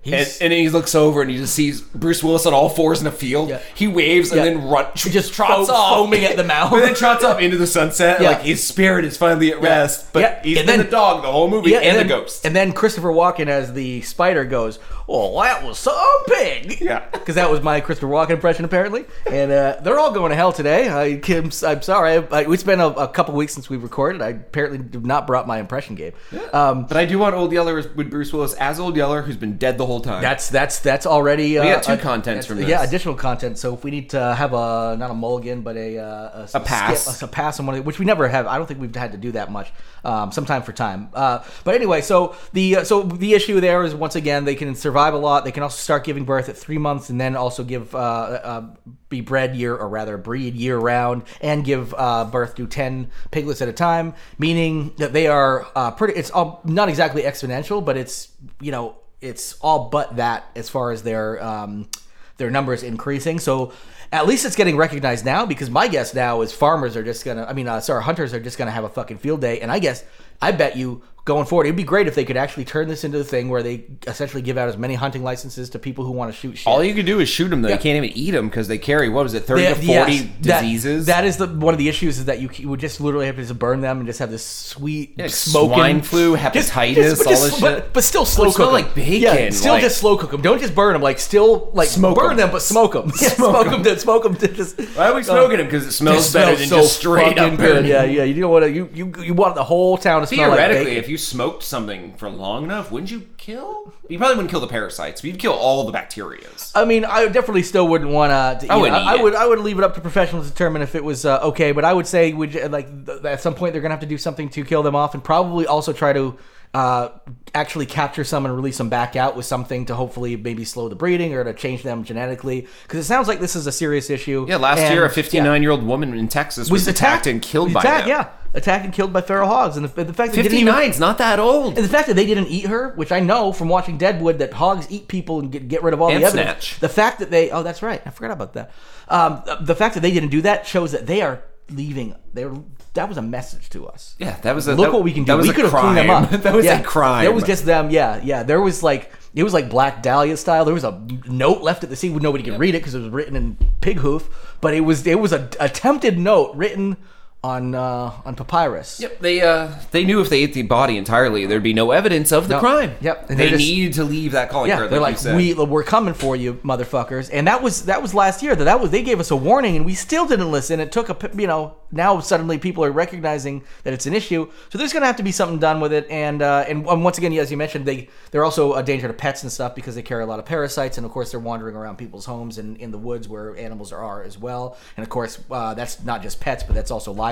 [0.05, 2.69] And, He's, and then he looks over and he just sees Bruce Willis on all
[2.69, 3.51] fours in a field.
[3.51, 3.61] Yeah.
[3.75, 4.45] He waves and Yeah.
[4.47, 6.73] then run, he just trots fo- off, foaming at the mouth.
[6.73, 8.21] and then trots off into the sunset.
[8.21, 8.31] Yeah.
[8.31, 11.31] Like his spirit is finally at rest, but he's And been then- the dog the
[11.31, 12.45] whole movie Yeah, and, then, the ghost.
[12.45, 15.95] And then Christopher Walken as the spider goes, "Oh, that was some
[16.27, 17.05] pig." Yeah.
[17.13, 19.05] because that was my Christopher Walken impression apparently.
[19.31, 20.89] And uh, they're all going to hell today.
[20.89, 22.13] I, I'm, I'm sorry.
[22.17, 24.21] I, I, it's been a, a couple weeks since we recorded.
[24.21, 26.13] I apparently have not brought my impression game.
[26.53, 29.59] Um, but I do want Old Yeller with Bruce Willis as Old Yeller, who's been
[29.59, 30.23] dead the whole time.
[30.23, 31.59] that's that's that's already.
[31.59, 33.59] Uh, We got two uh, contents from Yeah, additional content.
[33.59, 37.17] So if we need to have a not a mulligan, but a uh, a, pass.
[37.17, 38.47] skip, a, pass on one, of the- which we never have.
[38.47, 39.73] I don't think we've had to do that much.
[40.05, 41.11] Um, sometime for time.
[41.15, 44.75] Uh, but anyway, so the uh, so the issue there is once again they can
[44.75, 45.45] survive a lot.
[45.45, 48.67] They can also start giving birth at three months, and then also give uh, uh,
[49.09, 53.63] be bred year or rather breed year round, and give uh, birth to ten piglets
[53.63, 54.15] at a time.
[54.39, 56.15] Meaning that they are uh, pretty.
[56.15, 58.29] It's all not exactly exponential, but it's
[58.61, 61.89] you know it's all but that as far as their um,
[62.37, 63.39] their numbers increasing.
[63.39, 63.73] So
[64.11, 67.45] at least it's getting recognized now because my guess now is farmers are just gonna,
[67.45, 69.61] I mean, uh, sorry, hunters are just gonna have a fucking field day.
[69.61, 70.05] And I guess,
[70.43, 73.17] I bet you going forward, it'd be great if they could actually turn this into
[73.21, 76.29] a thing where they essentially give out as many hunting licenses to people who want
[76.35, 76.67] to shoot shit.
[76.67, 77.69] all you can do is shoot them though.
[77.69, 77.77] Yeah.
[77.77, 80.13] You can't even eat them because they carry what was it, thirty Yeah, to forty
[80.15, 81.07] yes, that- diseases.
[81.07, 83.37] that is the one of the issues is that you, c- would just literally have
[83.37, 87.27] to just burn them and just have this sweet Yeah, smoking swine flu, hepatitis, but
[87.29, 87.93] all this but, shit.
[87.93, 88.73] but still oh, slow Well, cook them.
[88.73, 90.43] like bacon, Yeah, still like- just slow cook them.
[90.43, 91.03] Don't just burn them.
[91.03, 92.37] Like still like Smoke burn 'em.
[92.39, 93.13] them, but smoke them.
[93.21, 93.83] Yeah, Smoke smoke 'em.
[93.85, 93.99] them.
[93.99, 94.55] Smoke them.
[94.57, 95.67] Just Why are we smoking them?
[95.69, 97.89] Because it smells better smells than so just straight up burning.
[97.89, 98.25] Yeah, yeah.
[98.25, 98.71] You don't want to.
[98.73, 102.15] You, you you want the whole town to smell like Theoretically, if you smoked something
[102.15, 103.93] for long enough, wouldn't you kill?
[104.09, 106.73] You probably wouldn't kill the parasites, but you'd kill all the bacterias.
[106.75, 108.31] I mean, I definitely still wouldn't want
[108.61, 108.73] to.
[108.73, 109.23] I wouldn't I, eat it.
[109.23, 109.35] would.
[109.35, 111.73] I would leave it up to professionals to determine if it was uh, okay.
[111.73, 114.19] But I would say, would like th- at some point they're gonna have to do
[114.19, 116.37] something to kill them off, and probably also try to
[116.75, 117.11] uh,
[117.55, 120.95] actually capture some and release them back out with something to hopefully maybe slow the
[120.95, 122.67] breeding or to change them genetically.
[122.85, 124.47] Because it sounds like this is a serious issue.
[124.49, 127.67] Yeah, last And- year a 59 year old woman in Texas was, attacked, and killed
[127.69, 128.17] was by attacked, them.
[128.17, 130.99] Yeah, attacked and killed by feral hogs, and the, the fact that they didn't 59's
[130.99, 131.77] not that old.
[131.77, 134.55] And the fact that they didn't eat her, which I know from watching Deadwood, that
[134.55, 136.65] hogs eat people and get, get rid of all And the evidence.
[136.69, 136.81] snatch.
[136.81, 138.71] The fact that they, oh, that's right, I forgot about that.
[139.09, 142.15] Um, the fact that they didn't do that shows that they are leaving.
[142.35, 142.59] They were
[142.95, 144.15] that was a message to us.
[144.19, 145.37] Yeah, that was a Look that- what we can do.
[145.39, 146.31] We could have cleaned them up.
[146.43, 146.81] that was Yeah.
[146.81, 147.25] a crime.
[147.25, 147.91] It was just them.
[147.91, 148.43] Yeah, yeah.
[148.43, 150.65] There was like it was like Black Dahlia style.
[150.65, 152.17] There was a note left at the scene.
[152.19, 154.29] Nobody could read it because it was written in pig hoof.
[154.61, 156.97] But it was it was a attempted note written
[157.45, 159.01] on uh, on papyrus.
[159.01, 162.31] Yep, they uh they knew if they ate the body entirely, there'd be no evidence
[162.31, 162.61] of the No.
[162.61, 162.95] crime.
[163.01, 164.91] Yep, and they, they just- needed to leave that calling Yeah, card.
[164.91, 165.59] they're like, like, you said.
[165.59, 167.31] we we're coming for you, motherfuckers.
[167.33, 168.55] And that was that was last year.
[168.55, 170.79] That that was they gave us a warning, and we still didn't listen.
[170.79, 174.49] It took a p- you know now suddenly people are recognizing that it's an issue.
[174.71, 176.07] So there's going to have to be something done with it.
[176.11, 179.15] And uh, and um, once again, as you mentioned, they they're also a danger to
[179.15, 181.75] pets and stuff because they carry a lot of parasites, and of course they're wandering
[181.75, 184.77] around people's homes and in the woods where animals are as well.
[184.97, 187.32] And of course uh, that's not just pets, but that's also livestock.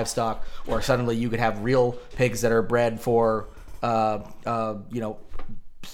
[0.67, 3.49] Or suddenly you could have real pigs that are bred for
[3.83, 5.17] uh, uh, you know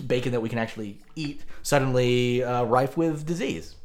[0.06, 3.76] bacon that we can actually eat suddenly uh, rife with disease,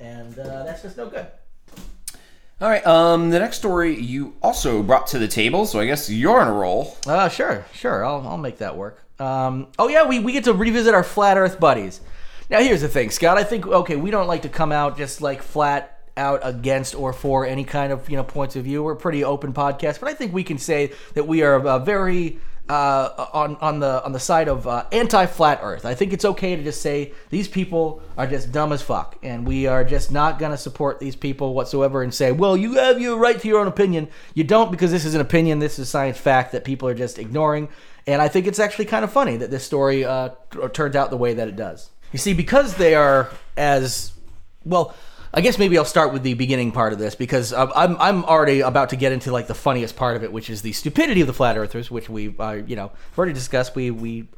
[0.00, 1.26] and uh, that's just no good.
[2.60, 2.84] All right.
[2.84, 6.48] Um, the next story you also brought to the table, so I guess you're on
[6.48, 6.96] a roll.
[7.06, 9.04] Uh, sure, sure, I'll, I'll make that work.
[9.20, 12.00] Um, oh yeah, we, we get to revisit our flat Earth buddies.
[12.50, 13.38] Now here's the thing, Scott.
[13.38, 17.12] I think okay, we don't like to come out just like flat out against or
[17.14, 18.82] for any kind of you know points of view.
[18.82, 21.78] We're a pretty open podcast, but I think we can say that we are uh,
[21.78, 22.38] very
[22.68, 25.86] uh, on on the on the side of uh, anti-flat Earth.
[25.86, 29.46] I think it's okay to just say these people are just dumb as fuck, and
[29.46, 32.02] we are just not going to support these people whatsoever.
[32.02, 34.08] And say, well, you have your right to your own opinion.
[34.34, 35.60] You don't because this is an opinion.
[35.60, 37.68] This is science fact that people are just ignoring.
[38.06, 41.10] And I think it's actually kind of funny that this story uh, t- turned out
[41.10, 41.90] the way that it does.
[42.12, 44.12] You see, because they are as
[44.64, 44.94] well.
[45.32, 48.24] I guess maybe I'll start with the beginning part of this because uh, I'm I'm
[48.24, 51.20] already about to get into like the funniest part of it, which is the stupidity
[51.20, 53.74] of the flat earthers, which we uh, you know already discussed.
[53.74, 54.28] We we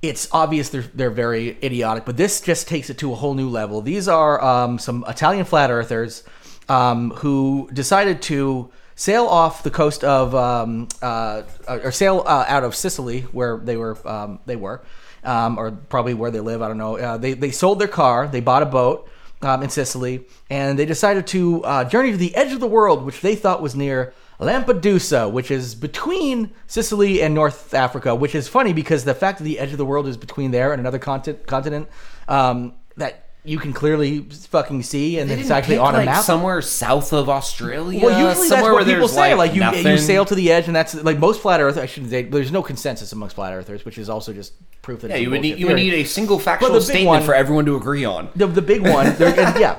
[0.00, 3.50] it's obvious they're they're very idiotic, but this just takes it to a whole new
[3.50, 3.82] level.
[3.82, 6.24] These are um, some Italian flat earthers
[6.68, 12.64] um, who decided to sail off the coast of um, uh, or sail uh, out
[12.64, 14.82] of Sicily, where they were um, they were,
[15.22, 16.62] um, or probably where they live.
[16.62, 16.96] I don't know.
[16.96, 19.10] Uh, they they sold their car, they bought a boat
[19.42, 23.04] um, in Sicily, and they decided to uh, journey to the edge of the world,
[23.04, 28.14] which they thought was near Lampedusa, which is between Sicily and North Africa.
[28.14, 30.72] Which is funny because the fact that the edge of the world is between there
[30.72, 31.88] and another continent, continent
[32.28, 35.98] um, that you can clearly fucking see, and They it's didn't actually pick, on a
[35.98, 36.24] like, map.
[36.24, 38.00] somewhere south of Australia.
[38.02, 39.34] Well, usually that's somewhere what where people say.
[39.34, 41.78] Like, Like, you, you sail to the edge, and that's like most flat Earth.
[41.78, 45.08] I shouldn't say there's no consensus amongst flat Earthers, which is also just proof that
[45.10, 47.34] Yeah, it's you would need bullshit you would need a single factual statement one- for
[47.34, 48.28] everyone to agree on.
[48.36, 49.78] the, the big one, yeah.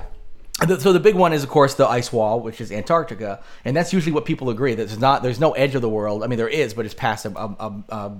[0.79, 3.93] So the big one is, of course, the ice wall, which is Antarctica, and that's
[3.93, 4.73] usually what people agree.
[4.73, 6.23] that There's not, there's no edge of the world.
[6.23, 8.11] I mean, there is, but it's past a, a, a, a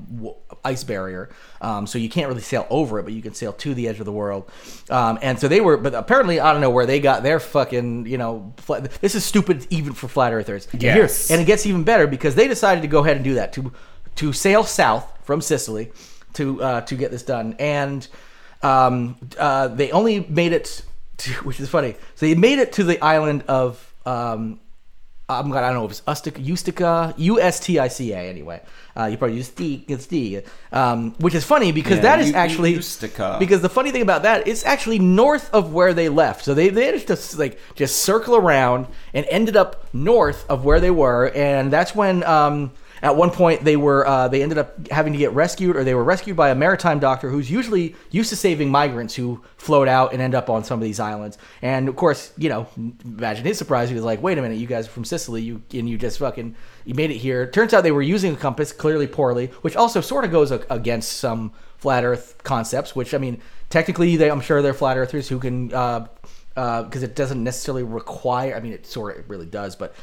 [0.64, 1.30] ice barrier,
[1.62, 4.00] um, so you can't really sail over it, but you can sail to the edge
[4.00, 4.52] of the world.
[4.92, 8.06] Um, and so they were, but apparently, I don't know where they got their fucking,
[8.06, 10.68] you know, flat, this is stupid even for flat earthers.
[10.74, 11.32] And here- Yes.
[11.32, 13.72] and it gets even better because they decided to go ahead and do that to
[14.18, 15.92] to sail south from Sicily
[16.34, 18.08] to uh, to get this done, and
[18.62, 20.84] um, uh, they only made it,
[21.18, 21.96] to, which is funny.
[22.16, 24.60] So they made it to the island of um,
[25.30, 28.18] I'm gonna I don't know if it's Ustica, Ustica, U S T I C A
[28.18, 28.62] anyway.
[28.96, 30.42] Uh, you probably use D, it's D,
[30.72, 33.38] um, which is funny because Yeah, that is U- actually Ustica.
[33.38, 36.46] because the funny thing about that it's actually north of where they left.
[36.46, 40.92] So they they to like just circle around and ended up north of where they
[40.92, 42.24] were, and that's when.
[42.24, 45.84] Um, at one point, they were uh, they ended up having to get rescued, or
[45.84, 49.88] they were rescued by a maritime doctor who's usually used to saving migrants who float
[49.88, 51.38] out and end up on some of these islands.
[51.62, 52.68] And of course, you know,
[53.06, 53.90] imagine his surprise.
[53.90, 56.20] He was like, "Wait a minute, you guys are from Sicily, you and you just
[56.20, 59.76] fucking you made it here." Turns out they were using a compass clearly poorly, which
[59.76, 62.96] also sort of goes against some flat Earth concepts.
[62.96, 65.74] Which I mean, technically, they, I'm sure they're flat Earthers who can.
[65.74, 66.08] Uh,
[66.56, 68.56] because it doesn't necessarily require.
[68.56, 69.94] I mean, it sort of really does, but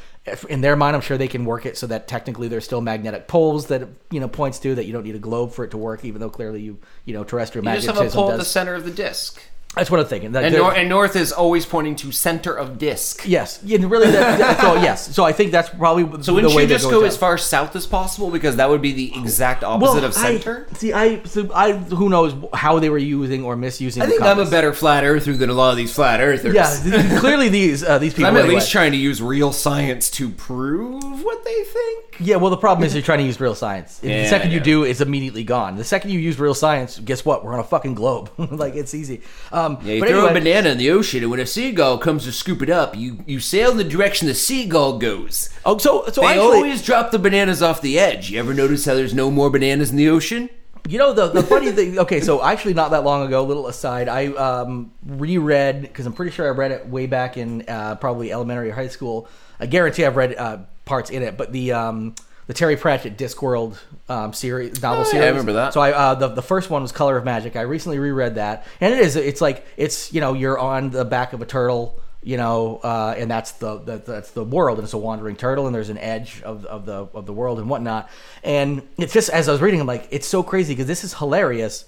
[0.49, 3.27] in their mind, I'm sure they can work it so that technically there's still magnetic
[3.27, 5.77] poles that you know points to that you don't need a globe for it to
[5.77, 8.37] work, even though clearly you you know terrestrial You just have a magnetism pole at
[8.37, 9.41] the center of the disc,
[9.75, 10.31] That's what I'm thinking.
[10.33, 13.23] That and, nor- and north is always pointing to center of disc.
[13.27, 14.11] yes, yeah, really.
[14.11, 17.03] That, that- so yes, so I think that's probably So the wouldn't you just go
[17.03, 20.67] as far south as possible because that would be the exact opposite of I- center?
[20.73, 24.01] see, I, so I, who knows how they were using or misusing.
[24.01, 26.53] I the think I'm a better flat earther than a lot of these flat earthers.
[26.55, 28.27] Yeah, clearly these uh, these people.
[28.27, 28.55] I'm at anyway.
[28.55, 32.15] least trying to use real science to prove what they think.
[32.19, 33.97] Yeah, well, the problem is you're trying to use real science.
[33.99, 35.75] the Yeah, second you do, it's immediately gone.
[35.75, 37.43] The second you use real science, guess what?
[37.43, 38.31] We're on a fucking globe.
[38.37, 39.21] like it's easy.
[39.51, 41.97] Um, Yeah, you but throw anyway, a banana in the ocean, and when a seagull
[41.97, 45.49] comes to scoop it up, you, you sail in the direction the seagull goes.
[45.65, 48.29] oh, so so They actually, always drop the bananas off the edge.
[48.31, 50.49] You ever notice how there's no more bananas in the ocean?
[50.87, 51.97] You know the the funny thing.
[52.05, 56.13] Okay, so actually, not that long ago, a little aside, I um, reread because I'm
[56.13, 59.27] pretty sure I read it way back in uh, probably elementary or high school.
[59.59, 62.13] I guarantee I've read uh, parts in it, but the um,
[62.47, 63.77] the Terry Pratchett Discworld
[64.07, 65.73] um, series novel Oh, yeah, I remember that.
[65.73, 67.55] So I uh, the the first one was Color of Magic.
[67.55, 71.05] I recently reread that, and it is it's like it's you know you're on the
[71.05, 71.99] back of a turtle.
[72.21, 75.67] You know, uh, and that's the, the that's the world, and it's a wandering turtle,
[75.67, 78.09] and there's an edge of, of the of the world and whatnot.
[78.43, 81.13] And it's just as I was reading, I'm like, it's so crazy because this is
[81.13, 81.85] hilarious,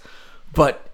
[0.53, 0.91] but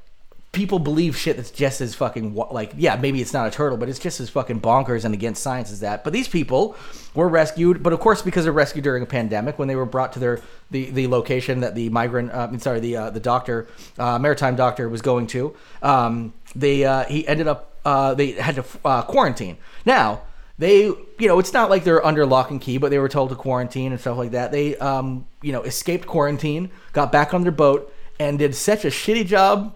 [0.54, 3.90] people believe shit that's just as fucking like yeah maybe it's not a turtle but
[3.90, 6.04] it's just as fucking bonkers and against science as that.
[6.04, 6.78] But these people
[7.16, 10.14] were rescued but of course because they're rescued during a pandemic when they were brought
[10.14, 14.18] to their the, the location that the migrant uh, sorry the uh, the doctor uh,
[14.20, 18.66] maritime doctor was going to um, they uh, he ended up uh, they had to
[18.86, 19.58] uh, quarantine.
[19.86, 20.22] Now
[20.60, 23.30] they you know it's not like they're under lock and key but they were told
[23.30, 24.52] to quarantine and stuff like that.
[24.52, 28.90] They um, you know escaped quarantine got back on their boat and did such a
[28.90, 29.76] shitty job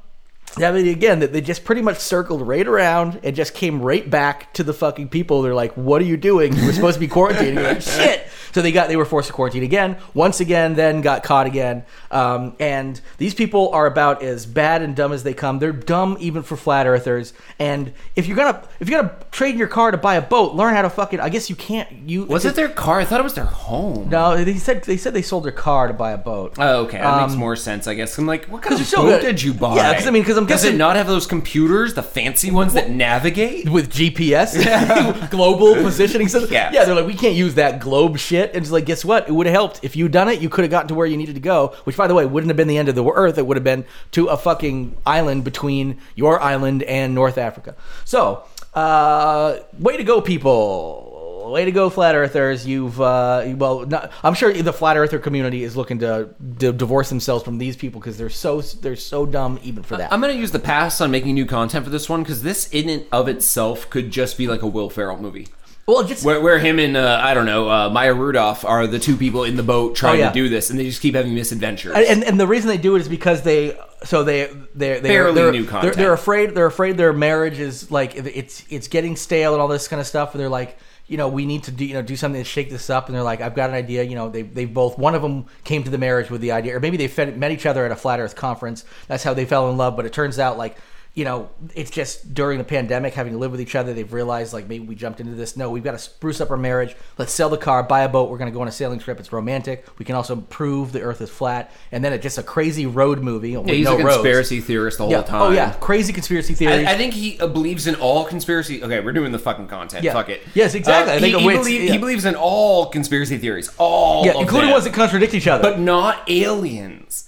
[0.55, 4.09] I mean, again, that they just pretty much circled right around and just came right
[4.09, 5.41] back to the fucking people.
[5.41, 6.55] They're like, "What are you doing?
[6.55, 8.27] You were supposed to be quarantining." Like, "Shit!"
[8.58, 11.86] So they got they were forced to quarantine again, once again, then got caught again.
[12.10, 15.60] Um, and these people are about as bad and dumb as they come.
[15.60, 17.34] They're dumb even for flat earthers.
[17.60, 20.55] And if you're gonna if you're gonna trade in your car to buy a boat,
[20.55, 21.20] learn how to fucking.
[21.20, 21.91] I guess you can't.
[22.10, 22.99] You Was it their car?
[22.99, 24.10] I thought it was their home.
[24.10, 26.55] No, they said they said they sold their car to buy a boat.
[26.58, 28.18] Oh, okay, that makes Um, more sense, I guess.
[28.18, 29.76] I'm like, what kind of boat gonna- did you buy?
[29.76, 32.49] Yeah, 'cause I mean, 'cause I'm does guessing- it not have those computers, the fancy
[32.49, 33.70] ones that navigate?
[33.70, 34.55] with GPS,
[35.30, 36.51] global positioning system.
[36.51, 36.72] Yeah.
[36.74, 38.46] yeah, they're like, we can't use that globe shit.
[38.53, 39.27] And it's like, guess what?
[39.27, 40.41] It would have helped if you'd done it.
[40.41, 41.75] You could have gotten to where you needed to go.
[41.83, 43.37] Which, by the way, wouldn't have been the end of the earth.
[43.37, 47.75] It would have been to a fucking island between your island and North Africa.
[48.05, 48.43] So,
[48.73, 51.13] uh, way to go, people.
[51.51, 52.67] Way to go, flat earthers!
[52.67, 56.29] You've uh, well, not, I'm sure the flat earther community is looking to,
[56.59, 60.11] to divorce themselves from these people because they're so they're so dumb even for that.
[60.11, 62.89] I'm gonna use the pass on making new content for this one because this, in
[62.89, 65.47] and of itself, could just be like a Will Ferrell movie.
[65.88, 68.99] Well, just Where, where him and uh, I don't know uh, Maya Rudolph are the
[68.99, 70.27] two people in the boat trying Oh, yeah.
[70.29, 71.95] to do this, and they just keep having misadventures.
[71.95, 75.35] and and the reason they do it is because they so they they they Barely
[75.35, 75.95] they're, new they're, content.
[75.95, 79.88] they're afraid they're afraid their marriage is like it's it's getting stale and all this
[79.88, 80.77] kind of stuff and they're like
[81.07, 83.15] you know we need to do you know do something to shake this up and
[83.15, 85.83] they're like I've got an idea you know they they both one of them came
[85.85, 87.95] to the marriage with the idea or maybe they fed, met each other at a
[87.95, 90.77] flat earth conference that's how they fell in love but it turns out like
[91.18, 94.53] you know, it's just during the pandemic, having to live with each other, they've realized
[94.53, 95.57] like maybe we jumped into this.
[95.57, 96.95] No, we've got to spruce up our marriage.
[97.18, 98.30] Let's sell the car, buy a boat.
[98.30, 99.20] We're going to go on a sailing trip.
[99.20, 99.84] It's romantic.
[99.97, 103.24] We can also prove the Earth is flat, and then it's just a crazy road
[103.24, 103.49] movie.
[103.53, 104.18] Yeah, he's no a roads.
[104.18, 105.24] conspiracy theorist the whole Yeah.
[105.24, 105.41] time.
[105.41, 106.86] Oh yeah, crazy conspiracy theories.
[106.86, 108.84] I, I think he uh, believes in all conspiracy.
[108.84, 110.03] Okay, we're doing the fucking content.
[110.03, 110.13] Yeah.
[110.13, 110.43] Fuck it.
[110.53, 111.13] Yes, exactly.
[111.13, 111.91] Uh, I think he, he, believe- yeah.
[111.93, 113.72] he believes in all conspiracy theories.
[113.80, 114.74] All yeah, of including them.
[114.74, 115.63] ones that contradict each other.
[115.63, 117.24] but not aliens.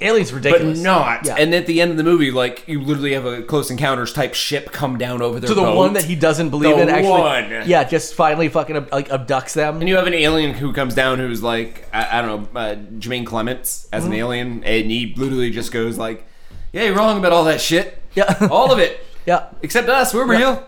[0.00, 0.82] Aliens ridiculous, But ridiculous.
[0.82, 1.26] not.
[1.26, 1.34] Yeah.
[1.42, 4.34] And at the end of the movie, like you literally have a Close Encounters type
[4.34, 5.76] ship come down over their to the boat.
[5.76, 7.10] one that he doesn't believe The in actually.
[7.10, 7.68] one.
[7.68, 9.80] Yeah, just finally fucking ab- like abducts them.
[9.80, 12.74] And you have an alien who comes down who's like, I, I don't know, uh,
[12.98, 14.12] Jermaine Clements as Mm-hmm.
[14.12, 16.26] an alien, and he literally just goes like,
[16.72, 18.00] "Yeah, you're wrong about all that shit.
[18.14, 18.34] Yeah.
[18.50, 19.48] all of it, yeah.
[19.62, 20.12] except us.
[20.14, 20.66] We're real.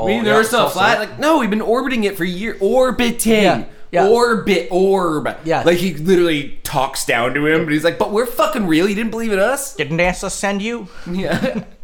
[0.00, 0.98] Oh, we, the yeah, Earth's it's not also- flat.
[1.00, 2.56] Like, no, we've been orbiting it for years.
[2.60, 3.32] Orbiting.
[3.42, 4.06] Yeah, yeah.
[4.08, 5.28] Orbit, orb.
[5.44, 5.62] Yeah.
[5.62, 8.88] Like he literally talks down to him, but he's like, "But we're fucking real.
[8.88, 10.88] You didn't believe in us." Didn't NASA send you?
[11.10, 11.64] Yeah.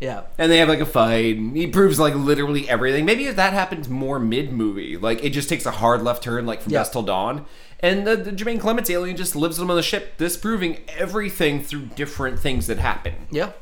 [0.00, 0.24] Yeah.
[0.36, 1.36] And they have like a fight.
[1.54, 3.06] He proves like literally everything.
[3.06, 6.44] Maybe if that happens more mid movie, like it just takes a hard left turn,
[6.44, 6.80] like from Yeah.
[6.80, 7.46] dusk till dawn.
[7.80, 12.38] And the, the Jermaine Clements alien just lives on the ship, disproving everything through different
[12.38, 13.14] things that happen.
[13.30, 13.52] Yeah.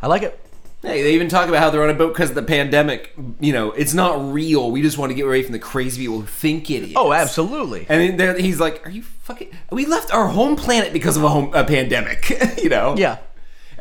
[0.00, 0.40] I like it.
[0.82, 3.14] Hey, they even talk about how they're on a boat because of the pandemic.
[3.38, 4.70] You know, it's not real.
[4.72, 6.92] We just want to get away from the crazy people who think it is.
[6.96, 7.86] Oh, absolutely.
[7.88, 9.56] And then he's like, "Are you fucking?
[9.70, 12.30] We left our home planet because of a home a pandemic.
[12.62, 12.96] you know?
[12.96, 13.18] Yeah.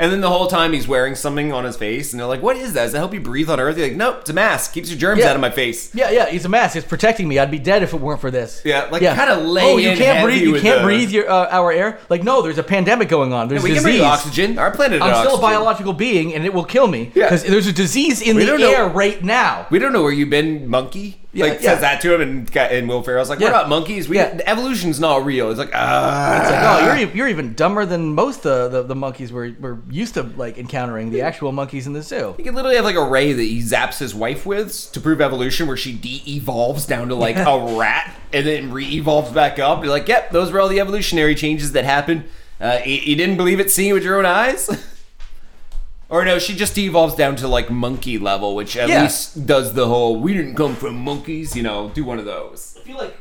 [0.02, 2.58] And then the whole time he's wearing something on his face, and they're like, "What
[2.58, 2.84] is that?
[2.84, 4.74] Does that help you breathe on Earth?" You're like, "Nope, it's a mask.
[4.74, 5.30] Keeps your germs Yeah.
[5.30, 6.76] out of my face." Yeah, yeah, he's a mask.
[6.76, 7.38] It's protecting me.
[7.38, 8.62] I'd be dead if it weren't for this.
[8.66, 10.42] Yeah, like, kinda lay Oh, you can't breathe.
[10.42, 12.00] You can't the- breathe your uh, our air.
[12.10, 13.48] Like, no, there's a pandemic going on.
[13.48, 14.00] There's We can disease.
[14.00, 14.58] breathe oxygen.
[14.58, 15.04] Our planet.
[15.04, 17.26] I'm still a biological being, and it will kill me Yeah.
[17.26, 19.68] because there's a disease in We the don't know- air right now.
[19.70, 21.21] We don't know where you've been, monkey.
[21.34, 21.72] Yeah, like yeah.
[21.72, 23.52] says that to him, and and Will Ferrell's like, "We're Yeah.
[23.54, 24.10] not monkeys.
[24.10, 26.42] We evolution's not real." It's like, ah.
[26.42, 29.78] It's like, oh, you're you're even dumber than most the, the, the monkeys we're, we're
[29.90, 32.34] used to like encountering the actual monkeys in the zoo.
[32.36, 35.22] He could literally have like a ray that he zaps his wife with to prove
[35.22, 39.84] evolution, where she de-evolves down to like a rat and then re-evolves back up.
[39.84, 42.26] You're like, yep, those were all the evolutionary changes that happened.
[42.60, 44.70] Uh, you, you didn't believe it seeing with your own eyes?
[46.12, 49.02] or no, she just de-evolves down to like monkey level, which at Yeah.
[49.04, 52.78] least does the whole "we didn't come from monkeys," you know, do one of those.
[52.80, 53.18] I feel like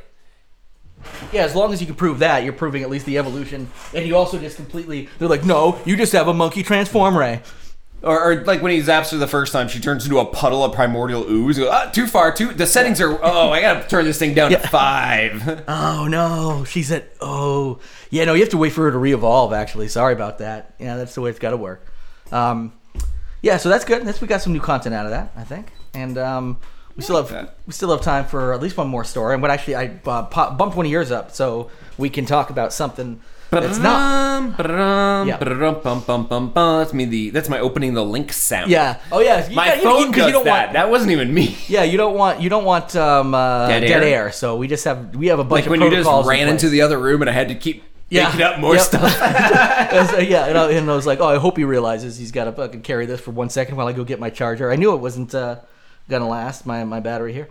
[1.33, 3.71] Yeah, as long as you can prove that, you're proving at least the evolution.
[3.95, 5.09] And you also just completely.
[5.19, 7.41] They're like, no, you just have a monkey transform ray.
[8.03, 10.63] Or, or like when he zaps her the first time, she turns into a puddle
[10.65, 11.59] of primordial ooze.
[11.59, 12.33] Goes, ah, too far.
[12.33, 12.53] Too.
[12.53, 13.19] The settings are.
[13.23, 15.65] Oh, I gotta turn this thing down to five.
[15.69, 17.11] Oh no, she's at.
[17.21, 17.79] Oh,
[18.11, 19.53] yeah, no, you have to wait for her to re-evolve.
[19.55, 20.75] Actually, sorry about that.
[20.79, 21.87] Yeah, that's the way it's got to work.
[22.33, 22.73] Um,
[23.43, 24.05] yeah, so that's good.
[24.05, 26.59] That's we got some new content out of that, I think, and um,
[26.97, 27.57] we still have that.
[27.67, 29.35] we still have time for at least one more story.
[29.35, 32.51] And what actually I uh, pop, bumped one of yours up so we can talk
[32.51, 33.21] about something
[33.51, 34.59] that's not.
[35.27, 35.37] Yeah.
[35.39, 36.79] ba-da-dum, bum, bum, bum, bum.
[36.79, 37.05] That's me.
[37.05, 38.71] The that's my opening the link sound.
[38.71, 39.01] Yeah.
[39.11, 39.49] Oh yeah.
[39.49, 40.67] You My you- phone you- does you don't that.
[40.67, 41.57] Want, that wasn't even me.
[41.69, 44.25] yeah, you don't want you don't want um, uh, Dead dead, air?
[44.27, 44.33] air.
[44.33, 46.31] So we just have we have a bunch Like of when you just protocols in
[46.31, 48.25] ran into the other room and I had to keep Yeah.
[48.29, 48.83] making up more Yep.
[48.83, 49.17] stuff.
[50.11, 52.45] So, yeah, and I, and I was like, oh, I hope he realizes he's got
[52.45, 54.71] to fucking carry this for one second while I go get my charger.
[54.71, 55.57] I knew it wasn't uh,
[56.09, 57.49] gonna last my my battery here.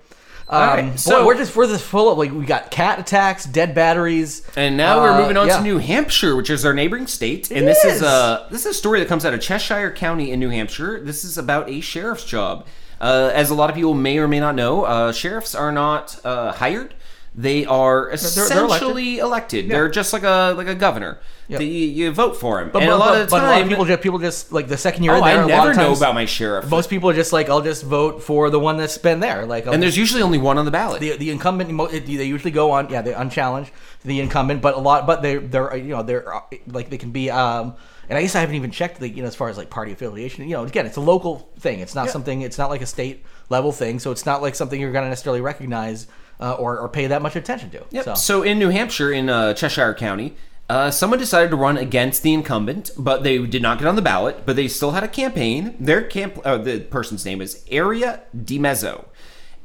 [0.51, 3.45] Um, right, boy, so- we're just we're just full of like we got cat attacks,
[3.45, 5.57] dead batteries, And now Uh, we're moving on yeah.
[5.57, 7.51] to New Hampshire, which is our neighboring state.
[7.51, 7.95] And It this is.
[7.97, 10.99] is uh this is a story that comes out of Cheshire County in New Hampshire.
[11.03, 12.66] This is about a sheriff's job.
[13.01, 16.20] Uh, as a lot of people may or may not know, uh, sheriffs are not
[16.26, 16.93] uh, hired.
[17.36, 19.69] They are they're essentially elected.
[19.69, 21.19] They're just like a like a governor.
[21.47, 21.59] Yep.
[21.59, 22.69] They- you vote for him.
[22.71, 24.19] But, and but, a lot but, of the but a lot of people just people
[24.19, 25.43] just like the second year oh, in there.
[25.43, 26.69] I never know times, about my sheriff.
[26.69, 29.45] Most people are just like, I'll just vote for the one that's been there.
[29.45, 30.99] Like, I'll and there's usually only one on the ballot.
[30.99, 33.71] the the incumbent they usually go on yeah they're unchallenged
[34.03, 37.11] the incumbent but a lot but they they're you know they're uh, like they can
[37.11, 37.75] be um
[38.07, 39.91] and I guess I haven't even checked the you know as far as like party
[39.91, 42.86] affiliation you know again it's a local thing it's not something it's not like a
[42.86, 46.07] state level thing so it's not like something you're going to necessarily recognize
[46.39, 48.03] uh, or, or pay that much attention to Yep.
[48.05, 48.43] so So.
[48.43, 50.35] in New Hampshire, in uh, Cheshire County,
[50.69, 54.01] uh, someone decided to run against the incumbent, but they did not get on the
[54.03, 54.45] ballot.
[54.45, 55.75] But they still had a campaign.
[55.79, 59.05] Their camp, uh, the person's name is Aria DiMezzo,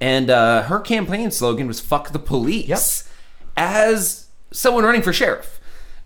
[0.01, 2.69] and uh, her campaign slogan was "Fuck the police."
[3.57, 5.54] As someone running for sheriff,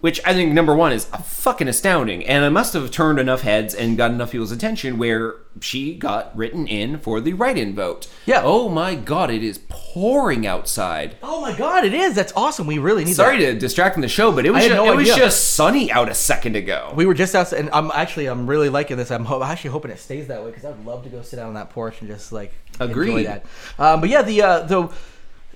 [0.00, 3.74] which I think number one is fucking astounding, and it must have turned enough heads
[3.74, 8.06] and got enough people's attention where she got written in for the write-in vote.
[8.24, 8.42] Yeah.
[8.44, 9.28] Oh my God!
[9.30, 11.16] It is pouring outside.
[11.22, 13.54] oh my god it is that's awesome we really need Sorry that.
[13.54, 15.90] to distract from the show, but it was I just, no it was just sunny
[15.90, 16.92] out a second ago.
[16.94, 19.10] we were just outside, and I'm actually I'm really liking this.
[19.10, 21.48] I'm ho- actually hoping it stays that way because I'd love to go sit down
[21.48, 23.26] on that porch and just like enjoy Agreed.
[23.26, 23.46] that.
[23.78, 24.88] Um, but yeah, the uh, the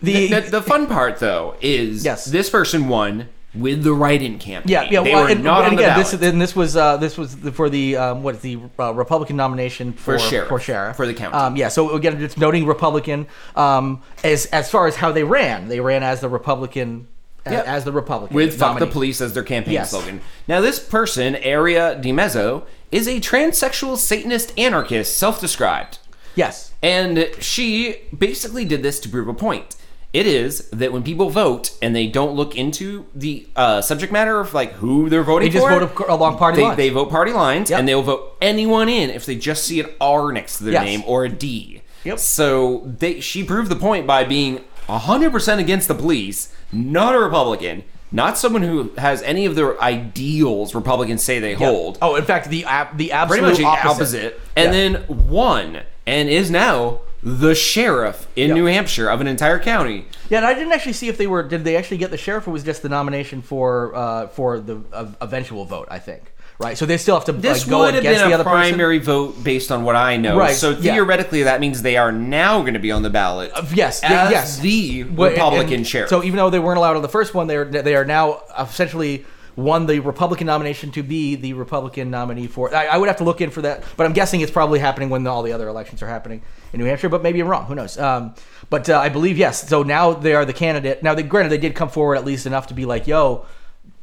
[0.02, 2.24] the, the, the fun part, though, is Yes.
[2.24, 4.70] this person won with the write-in campaign.
[4.70, 5.02] Yeah, yeah.
[5.02, 7.34] they well, were and, not and on again, this then this was uh, this was
[7.52, 10.48] for the um, what is the uh, Republican nomination for, sheriff.
[10.48, 11.34] for sheriff For the county.
[11.34, 11.68] Um, yeah.
[11.68, 13.26] So again, it's noting Republican
[13.56, 17.08] um, as as far as how they ran, they ran as the Republican
[17.44, 17.66] Yep.
[17.66, 19.90] as the Republican with "fuck the police" as their campaign Yes.
[19.90, 20.20] slogan.
[20.46, 25.98] Now, this person, Aria DiMezzo, is a transsexual Satanist anarchist, self-described.
[26.36, 26.72] Yes.
[26.82, 29.74] And she basically did this to prove a point.
[30.12, 34.40] It is that when people vote and they don't look into the uh, subject matter
[34.40, 36.76] of like who they're voting They just for, vote along party they, lines.
[36.76, 37.78] They vote party lines Yep.
[37.78, 40.84] and they'll vote anyone in if they just see an R next to their Yes.
[40.84, 41.80] name or a D.
[42.04, 42.18] Yep.
[42.18, 47.84] So they she proved the point by being 100% against the police, not a Republican,
[48.10, 52.50] not someone who has any of the ideals Republicans say they hold Oh, in fact,
[52.50, 53.86] the ab- the absolute opposite.
[53.88, 54.70] opposite, and Yeah.
[54.72, 58.54] then won and is now the sheriff in Yeah.
[58.54, 60.06] New Hampshire of an entire county.
[60.28, 61.42] Yeah, and I didn't actually see if they were.
[61.42, 64.80] Did they actually get the sheriff, or was just the nomination for uh, for the
[64.92, 65.88] uh, eventual vote?
[65.90, 66.32] I think.
[66.58, 66.76] Right.
[66.78, 68.44] So they still have to This like, go would have against been the a other
[68.44, 68.70] person.
[68.70, 70.36] primary vote based on what I know.
[70.36, 70.92] Right, So yeah.
[70.94, 73.50] theoretically, that means they are now going to be on the ballot.
[73.74, 74.58] Yes, as yes.
[74.60, 76.08] the Well, and- Republican and sheriff.
[76.10, 78.42] So even though they weren't allowed on the first one, they are they are now
[78.58, 79.24] essentially
[79.56, 82.74] won the Republican nomination to be the Republican nominee for.
[82.74, 85.10] I, I would have to look in for that, but I'm guessing it's probably happening
[85.10, 86.42] when all the other elections are happening
[86.72, 87.08] in New Hampshire.
[87.08, 87.66] But maybe I'm wrong.
[87.66, 87.98] Who knows?
[87.98, 88.34] Um,
[88.70, 89.68] but uh, I believe yes.
[89.68, 91.02] So now they are the candidate.
[91.02, 93.46] Now, they, granted, they did come forward at least enough to be like, "Yo."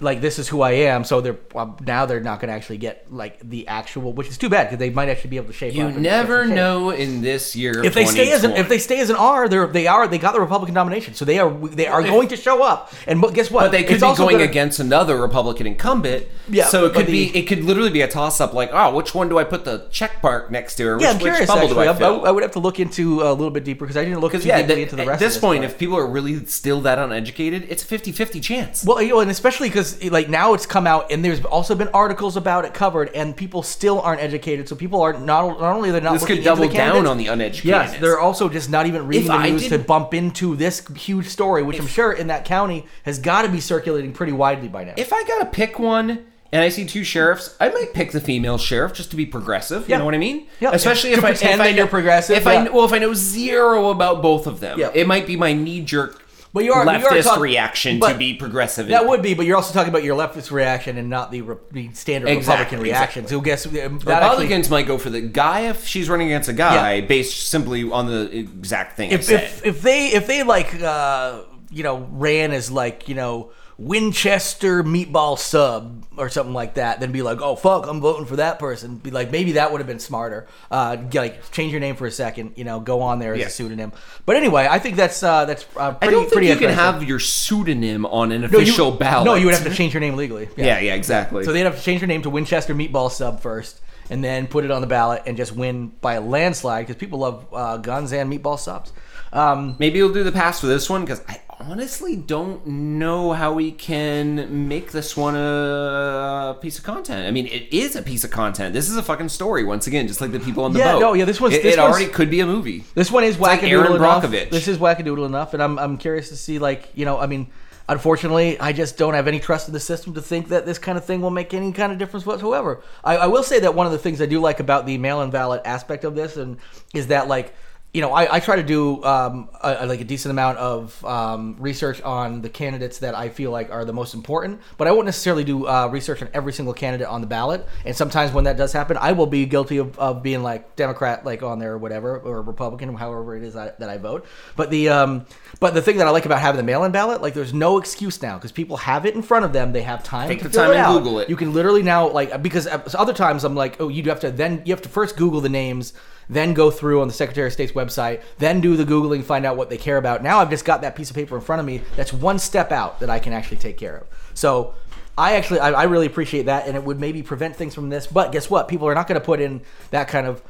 [0.01, 1.37] Like this is who I am, so they're
[1.85, 4.77] now they're not going to actually get like the actual, which is too bad because
[4.79, 5.73] they might actually be able to shape.
[5.73, 7.83] you never know in this year.
[7.83, 10.17] If they stay as an if they stay as an R, they're they are they
[10.17, 12.93] got the Republican nomination, so they are they are going to show up.
[13.07, 13.63] And guess what?
[13.63, 16.27] But they could It's be going gonna- against another Republican incumbent.
[16.51, 19.13] Yeah, So it could be it could literally be a toss up like, oh, which
[19.13, 21.45] one do I put the check mark next to or which, Yeah, I'm curious.
[21.47, 22.13] bubble Actually, I I?
[22.29, 24.31] I would have to look into uh, a little bit deeper because I didn't look
[24.31, 25.21] too yeah, deeply th- into the rest.
[25.21, 28.41] at this of point, but- if people are really still that uneducated, it's a 50-50
[28.41, 28.83] chance.
[28.85, 31.87] Well, you know, and especially because like now it's come out, and there's also been
[31.89, 34.67] articles about it covered, and people still aren't educated.
[34.69, 37.07] So people are not not only they're not This looking could into the double down
[37.07, 37.65] on the uneducated.
[37.65, 40.55] Yes, they're also just not even reading If the I news to didn't- bump into
[40.55, 44.33] this huge story, which I'm sure in that county has got to be circulating pretty
[44.33, 44.93] widely by now.
[44.97, 48.57] If I gotta pick one and I see two sheriffs, I might pick the female
[48.57, 49.83] sheriff just to be progressive.
[49.83, 49.97] You Yeah.
[49.99, 50.47] know what I mean?
[50.59, 50.71] Yeah.
[50.73, 52.69] Especially To if I pretend if I that you're progressive, If I yeah.
[52.69, 54.89] well, if I know zero about both of them, Yeah.
[54.93, 56.21] it might be my knee jerk.
[56.51, 58.87] But you are you are leftist talk- reaction to be progressive.
[58.87, 61.57] That would be, but you're also talking about your leftist reaction and not the, re-
[61.71, 63.27] the standard Exactly, Republican reaction.
[63.27, 66.53] So guess that actually, Republicans might go for the guy if she's running against a
[66.53, 69.11] guy based simply on the exact thing.
[69.11, 69.43] if, it said.
[69.43, 74.83] if if they if they like uh you know ran as like you know Winchester
[74.83, 78.59] meatball sub or something like that, then be like, oh fuck, I'm voting for that
[78.59, 78.97] person.
[78.97, 80.47] Be like, maybe that would have been smarter.
[80.69, 83.45] Uh, like change your name for a second, you know, go on there as Yeah.
[83.47, 83.93] a pseudonym.
[84.25, 86.69] But anyway, I think that's uh, that's uh, I pretty don't think pretty you can
[86.71, 89.25] have your pseudonym on an no, you, official ballot.
[89.25, 90.49] No, you would have to change your name legally.
[90.57, 91.43] Yeah, yeah, exactly.
[91.45, 94.65] So they'd have to change their name to Winchester Meatball Sub first, and then put
[94.65, 98.11] it on the ballot and just win by a landslide because people love uh, guns
[98.11, 98.91] and meatball subs.
[99.31, 103.53] Um, Maybe we'll do the pass for this one because I honestly don't know how
[103.53, 107.27] we can make this one a piece of content.
[107.27, 108.73] I mean, it is a piece of content.
[108.73, 110.99] This is a fucking story once again, just like the people on the Yeah, boat.
[110.99, 112.85] no, yeah, this one's- It, this it already could be a movie.
[112.95, 114.23] This one is like wackadoodle Aaron enough.
[114.51, 117.47] This is wackadoodle enough, and I'm I'm curious to see like you know I mean.
[117.87, 120.95] Unfortunately, I just don't have any trust in the system to think that this kind
[120.95, 122.81] of thing will make any kind of difference whatsoever.
[123.03, 125.31] I, I will say that one of the things I do like about the mail-in
[125.31, 126.57] ballot aspect of this, and
[126.93, 127.55] is that like
[127.91, 131.55] you know, I, I try to do um, a, like a decent amount of um,
[131.57, 135.05] research on the candidates that I feel like are the most important, but I won't
[135.05, 137.65] necessarily do uh, research on every single candidate on the ballot.
[137.85, 141.25] And sometimes when that does happen, I will be guilty of, of being like Democrat,
[141.25, 144.27] like on there or whatever, or Republican, however it is I, that I vote.
[144.55, 145.25] But the um,
[145.59, 148.21] but the thing that I like about having the mail-in ballot, like there's no excuse
[148.21, 149.73] now because people have it in front of them.
[149.73, 150.97] They have time Take to the time and out.
[150.99, 151.29] Google it.
[151.29, 154.61] You can literally now like because other times I'm like, oh, you have to then
[154.65, 155.93] you have to first Google the names,
[156.29, 159.57] then go through on the Secretary of State's website, then do the googling, find out
[159.57, 160.21] what they care about.
[160.21, 161.81] Now I've just got that piece of paper in front of me.
[161.95, 164.07] That's one step out that I can actually take care of.
[164.33, 164.75] So.
[165.17, 168.07] I actually, I, I really appreciate that, and it would maybe prevent things from this.
[168.07, 168.69] But guess what?
[168.69, 169.59] People are not going to put in
[169.91, 170.41] that kind of.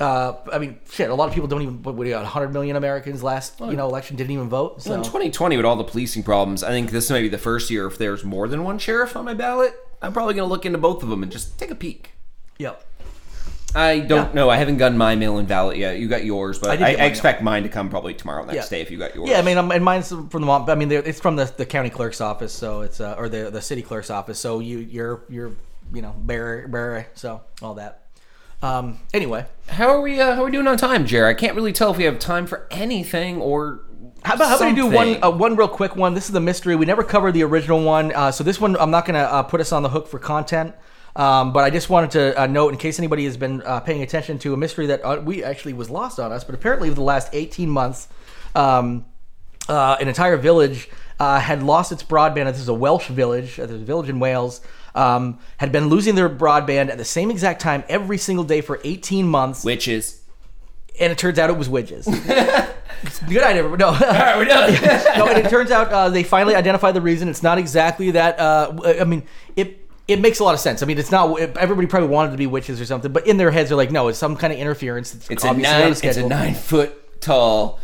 [0.00, 1.10] Uh, I mean, shit.
[1.10, 1.80] A lot of people don't even.
[1.84, 2.24] What, what do you got?
[2.24, 4.82] 100 million Americans last, you know, election didn't even vote.
[4.82, 7.38] So Well, in 2020, with all the policing problems, I think this may be the
[7.38, 9.76] first year if there's more than one sheriff on my ballot.
[10.02, 12.10] I'm probably going to look into both of them and just take a peek.
[12.58, 12.84] yep.
[13.76, 14.32] I don't Yeah.
[14.32, 14.48] know.
[14.50, 15.98] I haven't gotten my mail-in ballot yet.
[15.98, 18.78] You got yours, but I I, I, expect mine to come probably tomorrow next Yeah.
[18.78, 19.28] day if you got yours.
[19.28, 20.68] Yeah, I mean, um, and mine's from the mom.
[20.70, 23.60] I mean, it's from the, the county clerk's office, so it's uh, or the the
[23.60, 24.38] city clerk's office.
[24.38, 25.52] So you you're you're
[25.92, 27.06] you know bearer bearer.
[27.14, 28.02] So all that.
[28.62, 28.98] Um.
[29.12, 30.18] Anyway, How are we?
[30.20, 31.36] Uh, how are we doing on time, Jared?
[31.36, 33.80] I can't really tell if we have time for anything or.
[34.24, 36.14] how about how about you do one uh, one real quick one?
[36.14, 36.74] This is the mystery.
[36.76, 39.60] We never covered the original one, uh, so this one I'm not gonna uh, put
[39.60, 40.74] us on the hook for content.
[41.16, 44.02] Um, but I just wanted to uh, note, in case anybody has been uh, paying
[44.02, 46.94] attention to a mystery that uh, we actually was lost on us, but apparently over
[46.94, 48.08] the last 18 months,
[48.54, 49.06] um,
[49.68, 50.88] uh, an entire village
[51.18, 52.44] uh, had lost its broadband.
[52.44, 53.58] This is a Welsh village.
[53.58, 54.60] uh, There's a village in Wales.
[54.94, 58.78] Um, had been losing their broadband at the same exact time every single day for
[58.84, 60.22] 18 months, Witches.
[61.00, 62.06] and it turns out it was witches.
[63.28, 63.78] Good night, everybody.
[63.80, 63.88] No.
[63.88, 64.72] All right, we're done.
[65.18, 67.28] no, and it turns out uh, they finally identified the reason.
[67.28, 68.38] It's not exactly that.
[68.40, 70.82] Uh, I mean, it it makes a lot of sense.
[70.82, 71.38] I mean, it's not.
[71.38, 74.08] Everybody probably wanted to be witches or something, but in their heads, they're like, no,
[74.08, 75.14] it's some kind of interference.
[75.14, 75.92] It's, It's a nine.
[75.92, 77.80] It's a nine foot tall.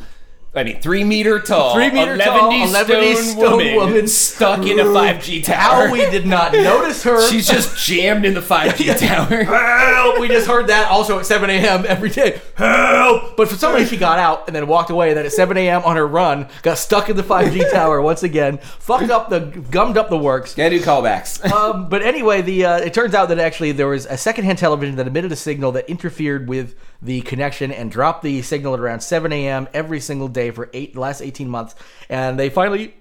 [0.55, 1.73] I mean, three meter tall.
[1.75, 5.87] Three meter 11 tall, 11 stone, stone woman, woman stuck in a 5G tower.
[5.87, 7.27] How we did not notice her.
[7.27, 9.45] She's just jammed in the 5G tower.
[9.45, 10.21] help.
[10.21, 11.87] We just heard that also at 7 a.m.
[11.89, 12.43] every day.
[12.55, 13.35] Help!
[13.39, 15.09] But for some reason, she got out and then walked away.
[15.09, 15.83] And then at 7 a.m.
[15.85, 18.59] on her run, got stuck in the 5G tower once again.
[18.59, 19.41] Fucked up the,
[19.71, 20.55] gummed up the works.
[20.55, 21.43] Gotta do callbacks.
[21.51, 24.97] Um, but anyway, the uh, it turns out that actually there was a secondhand television
[24.97, 29.01] that emitted a signal that interfered with the connection and dropped the signal at around
[29.01, 29.69] 7 a.m.
[29.75, 31.75] every single day for eight last 18 months.
[32.09, 32.95] And they finally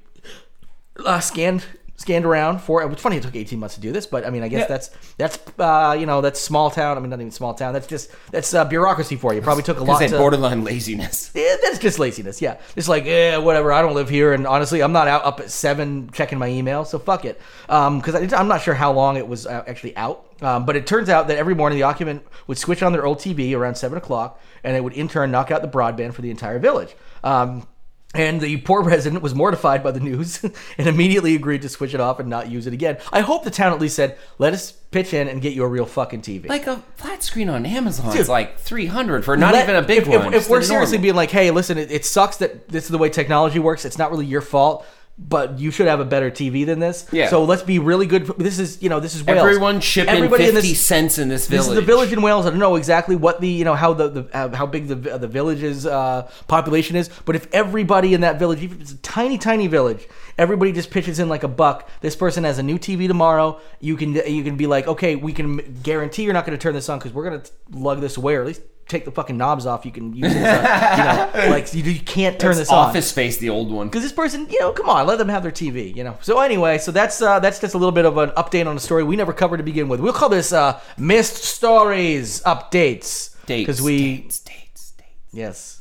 [1.06, 1.66] uh, scanned
[2.02, 2.92] scanned around for it.
[2.92, 4.68] It's funny it took 18 months to do this, but I mean, I guess Yeah.
[4.68, 6.98] that's that's uh, you know that's small town.
[6.98, 7.74] I mean, not even small town.
[7.74, 9.42] That's just that's uh, bureaucracy for you.
[9.42, 10.00] Probably took a lot.
[10.00, 11.32] Say To, borderline laziness.
[11.36, 12.42] yeah, that's just laziness.
[12.42, 13.72] Yeah, it's like, yeah, whatever.
[13.72, 16.84] I don't live here, and honestly, I'm not out up at seven checking my email,
[16.84, 17.40] so fuck it.
[17.68, 20.26] Because I I'm not sure how long it was uh, actually out.
[20.42, 23.20] Um, but it turns out that every morning the occupant would switch on their old
[23.20, 26.32] TV around seven o'clock, and it would in turn knock out the broadband for the
[26.32, 26.96] entire village.
[27.24, 27.68] Um,
[28.14, 30.44] and the poor resident was mortified by the news
[30.78, 32.98] and immediately agreed to switch it off and not use it again.
[33.12, 35.68] I hope the town at least said, "Let us pitch in and get you a
[35.68, 38.22] real fucking TV." Like a flat screen on Amazon Dude.
[38.22, 40.34] is like 300 for not Let- even a big if, one.
[40.34, 41.04] If, if we're seriously normal.
[41.04, 43.86] being like, hey, listen, it, it sucks that this is the way technology works.
[43.86, 44.86] It's not really your fault,
[45.28, 47.08] but you should have a better TV than this.
[47.12, 47.30] Yeah.
[47.30, 48.26] So let's be really good.
[48.38, 49.40] This is, you know, this is Wales.
[49.40, 51.62] Everyone chipping Everybody in 50 this- cents in this village.
[51.68, 52.46] This is the village in Wales.
[52.46, 55.28] I don't know exactly what the you know how the, the how big the the
[55.28, 59.38] village's uh, population is, but if everybody in that village, even if it's a tiny
[59.38, 60.08] tiny village,
[60.38, 61.90] everybody just pitches in like a buck.
[62.02, 63.60] This person has a new TV tomorrow.
[63.80, 66.74] You can you can be like, okay, we can guarantee you're not going to turn
[66.74, 68.62] this on because we're going to lug this away, or at least
[68.92, 70.38] take the fucking knobs off, you can use it.
[70.38, 72.90] As a, you know, like you, you can't turn this on.
[72.90, 73.88] Office Space, the old one.
[73.88, 76.18] Because this person, you know, come on, let them have their TV, you know.
[76.22, 78.80] So anyway, so that's uh, that's just a little bit of an update on a
[78.80, 80.00] story we never covered to begin with.
[80.00, 85.10] We'll call this uh, missed stories updates Dates, because we dates, dates, dates.
[85.32, 85.81] yes.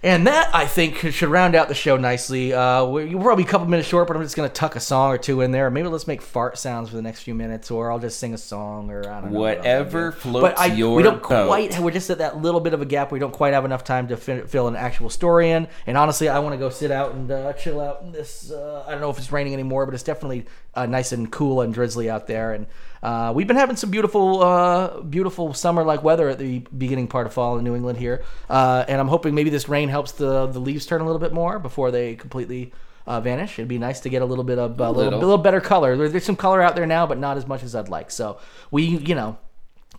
[0.00, 2.52] And that I think should round out the show nicely.
[2.52, 5.18] Uh, we're probably a couple minutes short, but I'm just gonna tuck a song or
[5.18, 5.68] two in there.
[5.72, 8.38] Maybe let's make fart sounds for the next few minutes, or I'll just sing a
[8.38, 9.40] song, or I don't know.
[9.40, 11.46] Whatever floats But I, your we don't boat.
[11.48, 11.76] quite.
[11.80, 13.10] We're just at that little bit of a gap.
[13.10, 15.66] We don't quite have enough time to fin- fill an actual story in.
[15.84, 18.52] And honestly, I want to go sit out and uh, chill out in this.
[18.52, 20.46] Uh, I don't know if it's raining anymore, but it's definitely
[20.76, 22.52] uh, nice and cool and drizzly out there.
[22.52, 22.66] And
[23.02, 27.32] uh, we've been having some beautiful, uh, beautiful summer-like weather at the beginning part of
[27.32, 28.22] fall in New England here.
[28.50, 31.32] Uh, and I'm hoping maybe this rain helps the the leaves turn a little bit
[31.32, 32.72] more before they completely.
[33.06, 33.58] Uh, vanish.
[33.58, 35.18] It'd be nice to get a little bit of a little, little.
[35.20, 35.96] little better color.
[35.96, 38.10] There- There's some color out there now, but not as much as I'd like.
[38.10, 38.36] So
[38.70, 39.38] we, you know,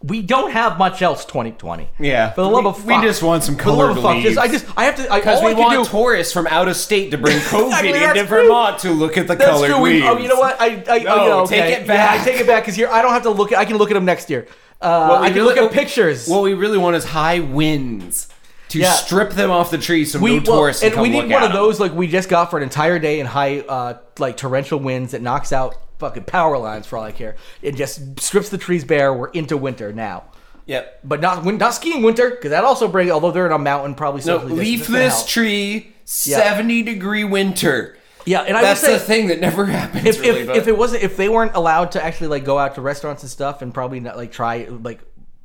[0.01, 1.89] we don't have much else 2020.
[1.99, 2.31] Yeah.
[2.31, 4.23] For the love We- of we just want some For the love of colored fuck,
[4.23, 6.67] just- I just I have to I, Because we I want do, tourists from out
[6.69, 9.81] of state to bring COVID Exactly, into Vermont to look at the That's colored true.
[9.81, 10.05] Leaves.
[10.07, 10.55] oh, you know what?
[10.61, 11.73] I, I No, oh, you know, take okay.
[11.73, 12.21] it Yeah, back.
[12.21, 13.51] I take it back because here I don't have to look.
[13.51, 14.47] at I can look at them next year.
[14.81, 16.27] Uh, I can really- look at pictures.
[16.29, 18.29] What we really want is high winds
[18.69, 18.91] to Yeah.
[18.93, 21.43] strip them off the trees so we no tourists well, and come we need one
[21.43, 21.57] of them.
[21.57, 25.11] those like we just got for an entire day in high uh like torrential winds
[25.11, 27.35] that knocks out fucking power lines for all I care.
[27.61, 29.13] It just strips the trees bare.
[29.13, 30.23] We're into winter now.
[30.65, 30.99] Yep.
[31.03, 33.11] But not not skiing winter because that also brings.
[33.11, 37.23] Although they're in a mountain, probably No, socially distant, it's gonna leafless tree, 70 degree
[37.23, 37.97] winter.
[38.25, 40.05] Yeah, and I That's would say the thing that never happens.
[40.05, 42.75] if, really, if, if it wasn't if they weren't allowed to actually like go out
[42.75, 44.99] to restaurants and stuff and probably not like try like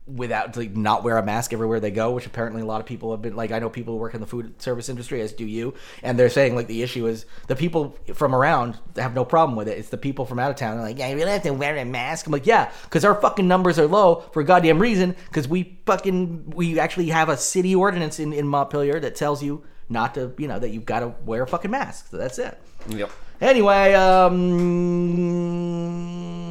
[0.06, 3.10] without like not wear a mask everywhere they go which apparently a lot of people
[3.10, 5.46] have been like i know people who work in the food service industry as do
[5.46, 9.56] you and they're saying like the issue is the people from around have no problem
[9.56, 11.42] with it it's the people from out of town they're like yeah you really have
[11.42, 14.44] to wear a mask i'm like yeah because our fucking numbers are low for a
[14.44, 19.14] goddamn reason because we fucking we actually have a city ordinance in, in montpelier that
[19.14, 22.18] tells you not to you know that you've got to wear a fucking mask so
[22.18, 23.10] that's it Yep.
[23.40, 24.34] Anyway, um,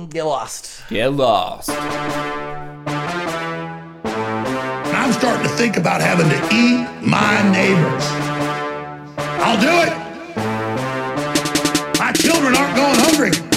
[0.10, 0.84] get lost.
[0.90, 1.70] Get lost.
[4.06, 8.04] I'm starting to think about having to eat my neighbors.
[9.42, 9.94] I'll do it.
[12.00, 13.53] My children aren't going hungry.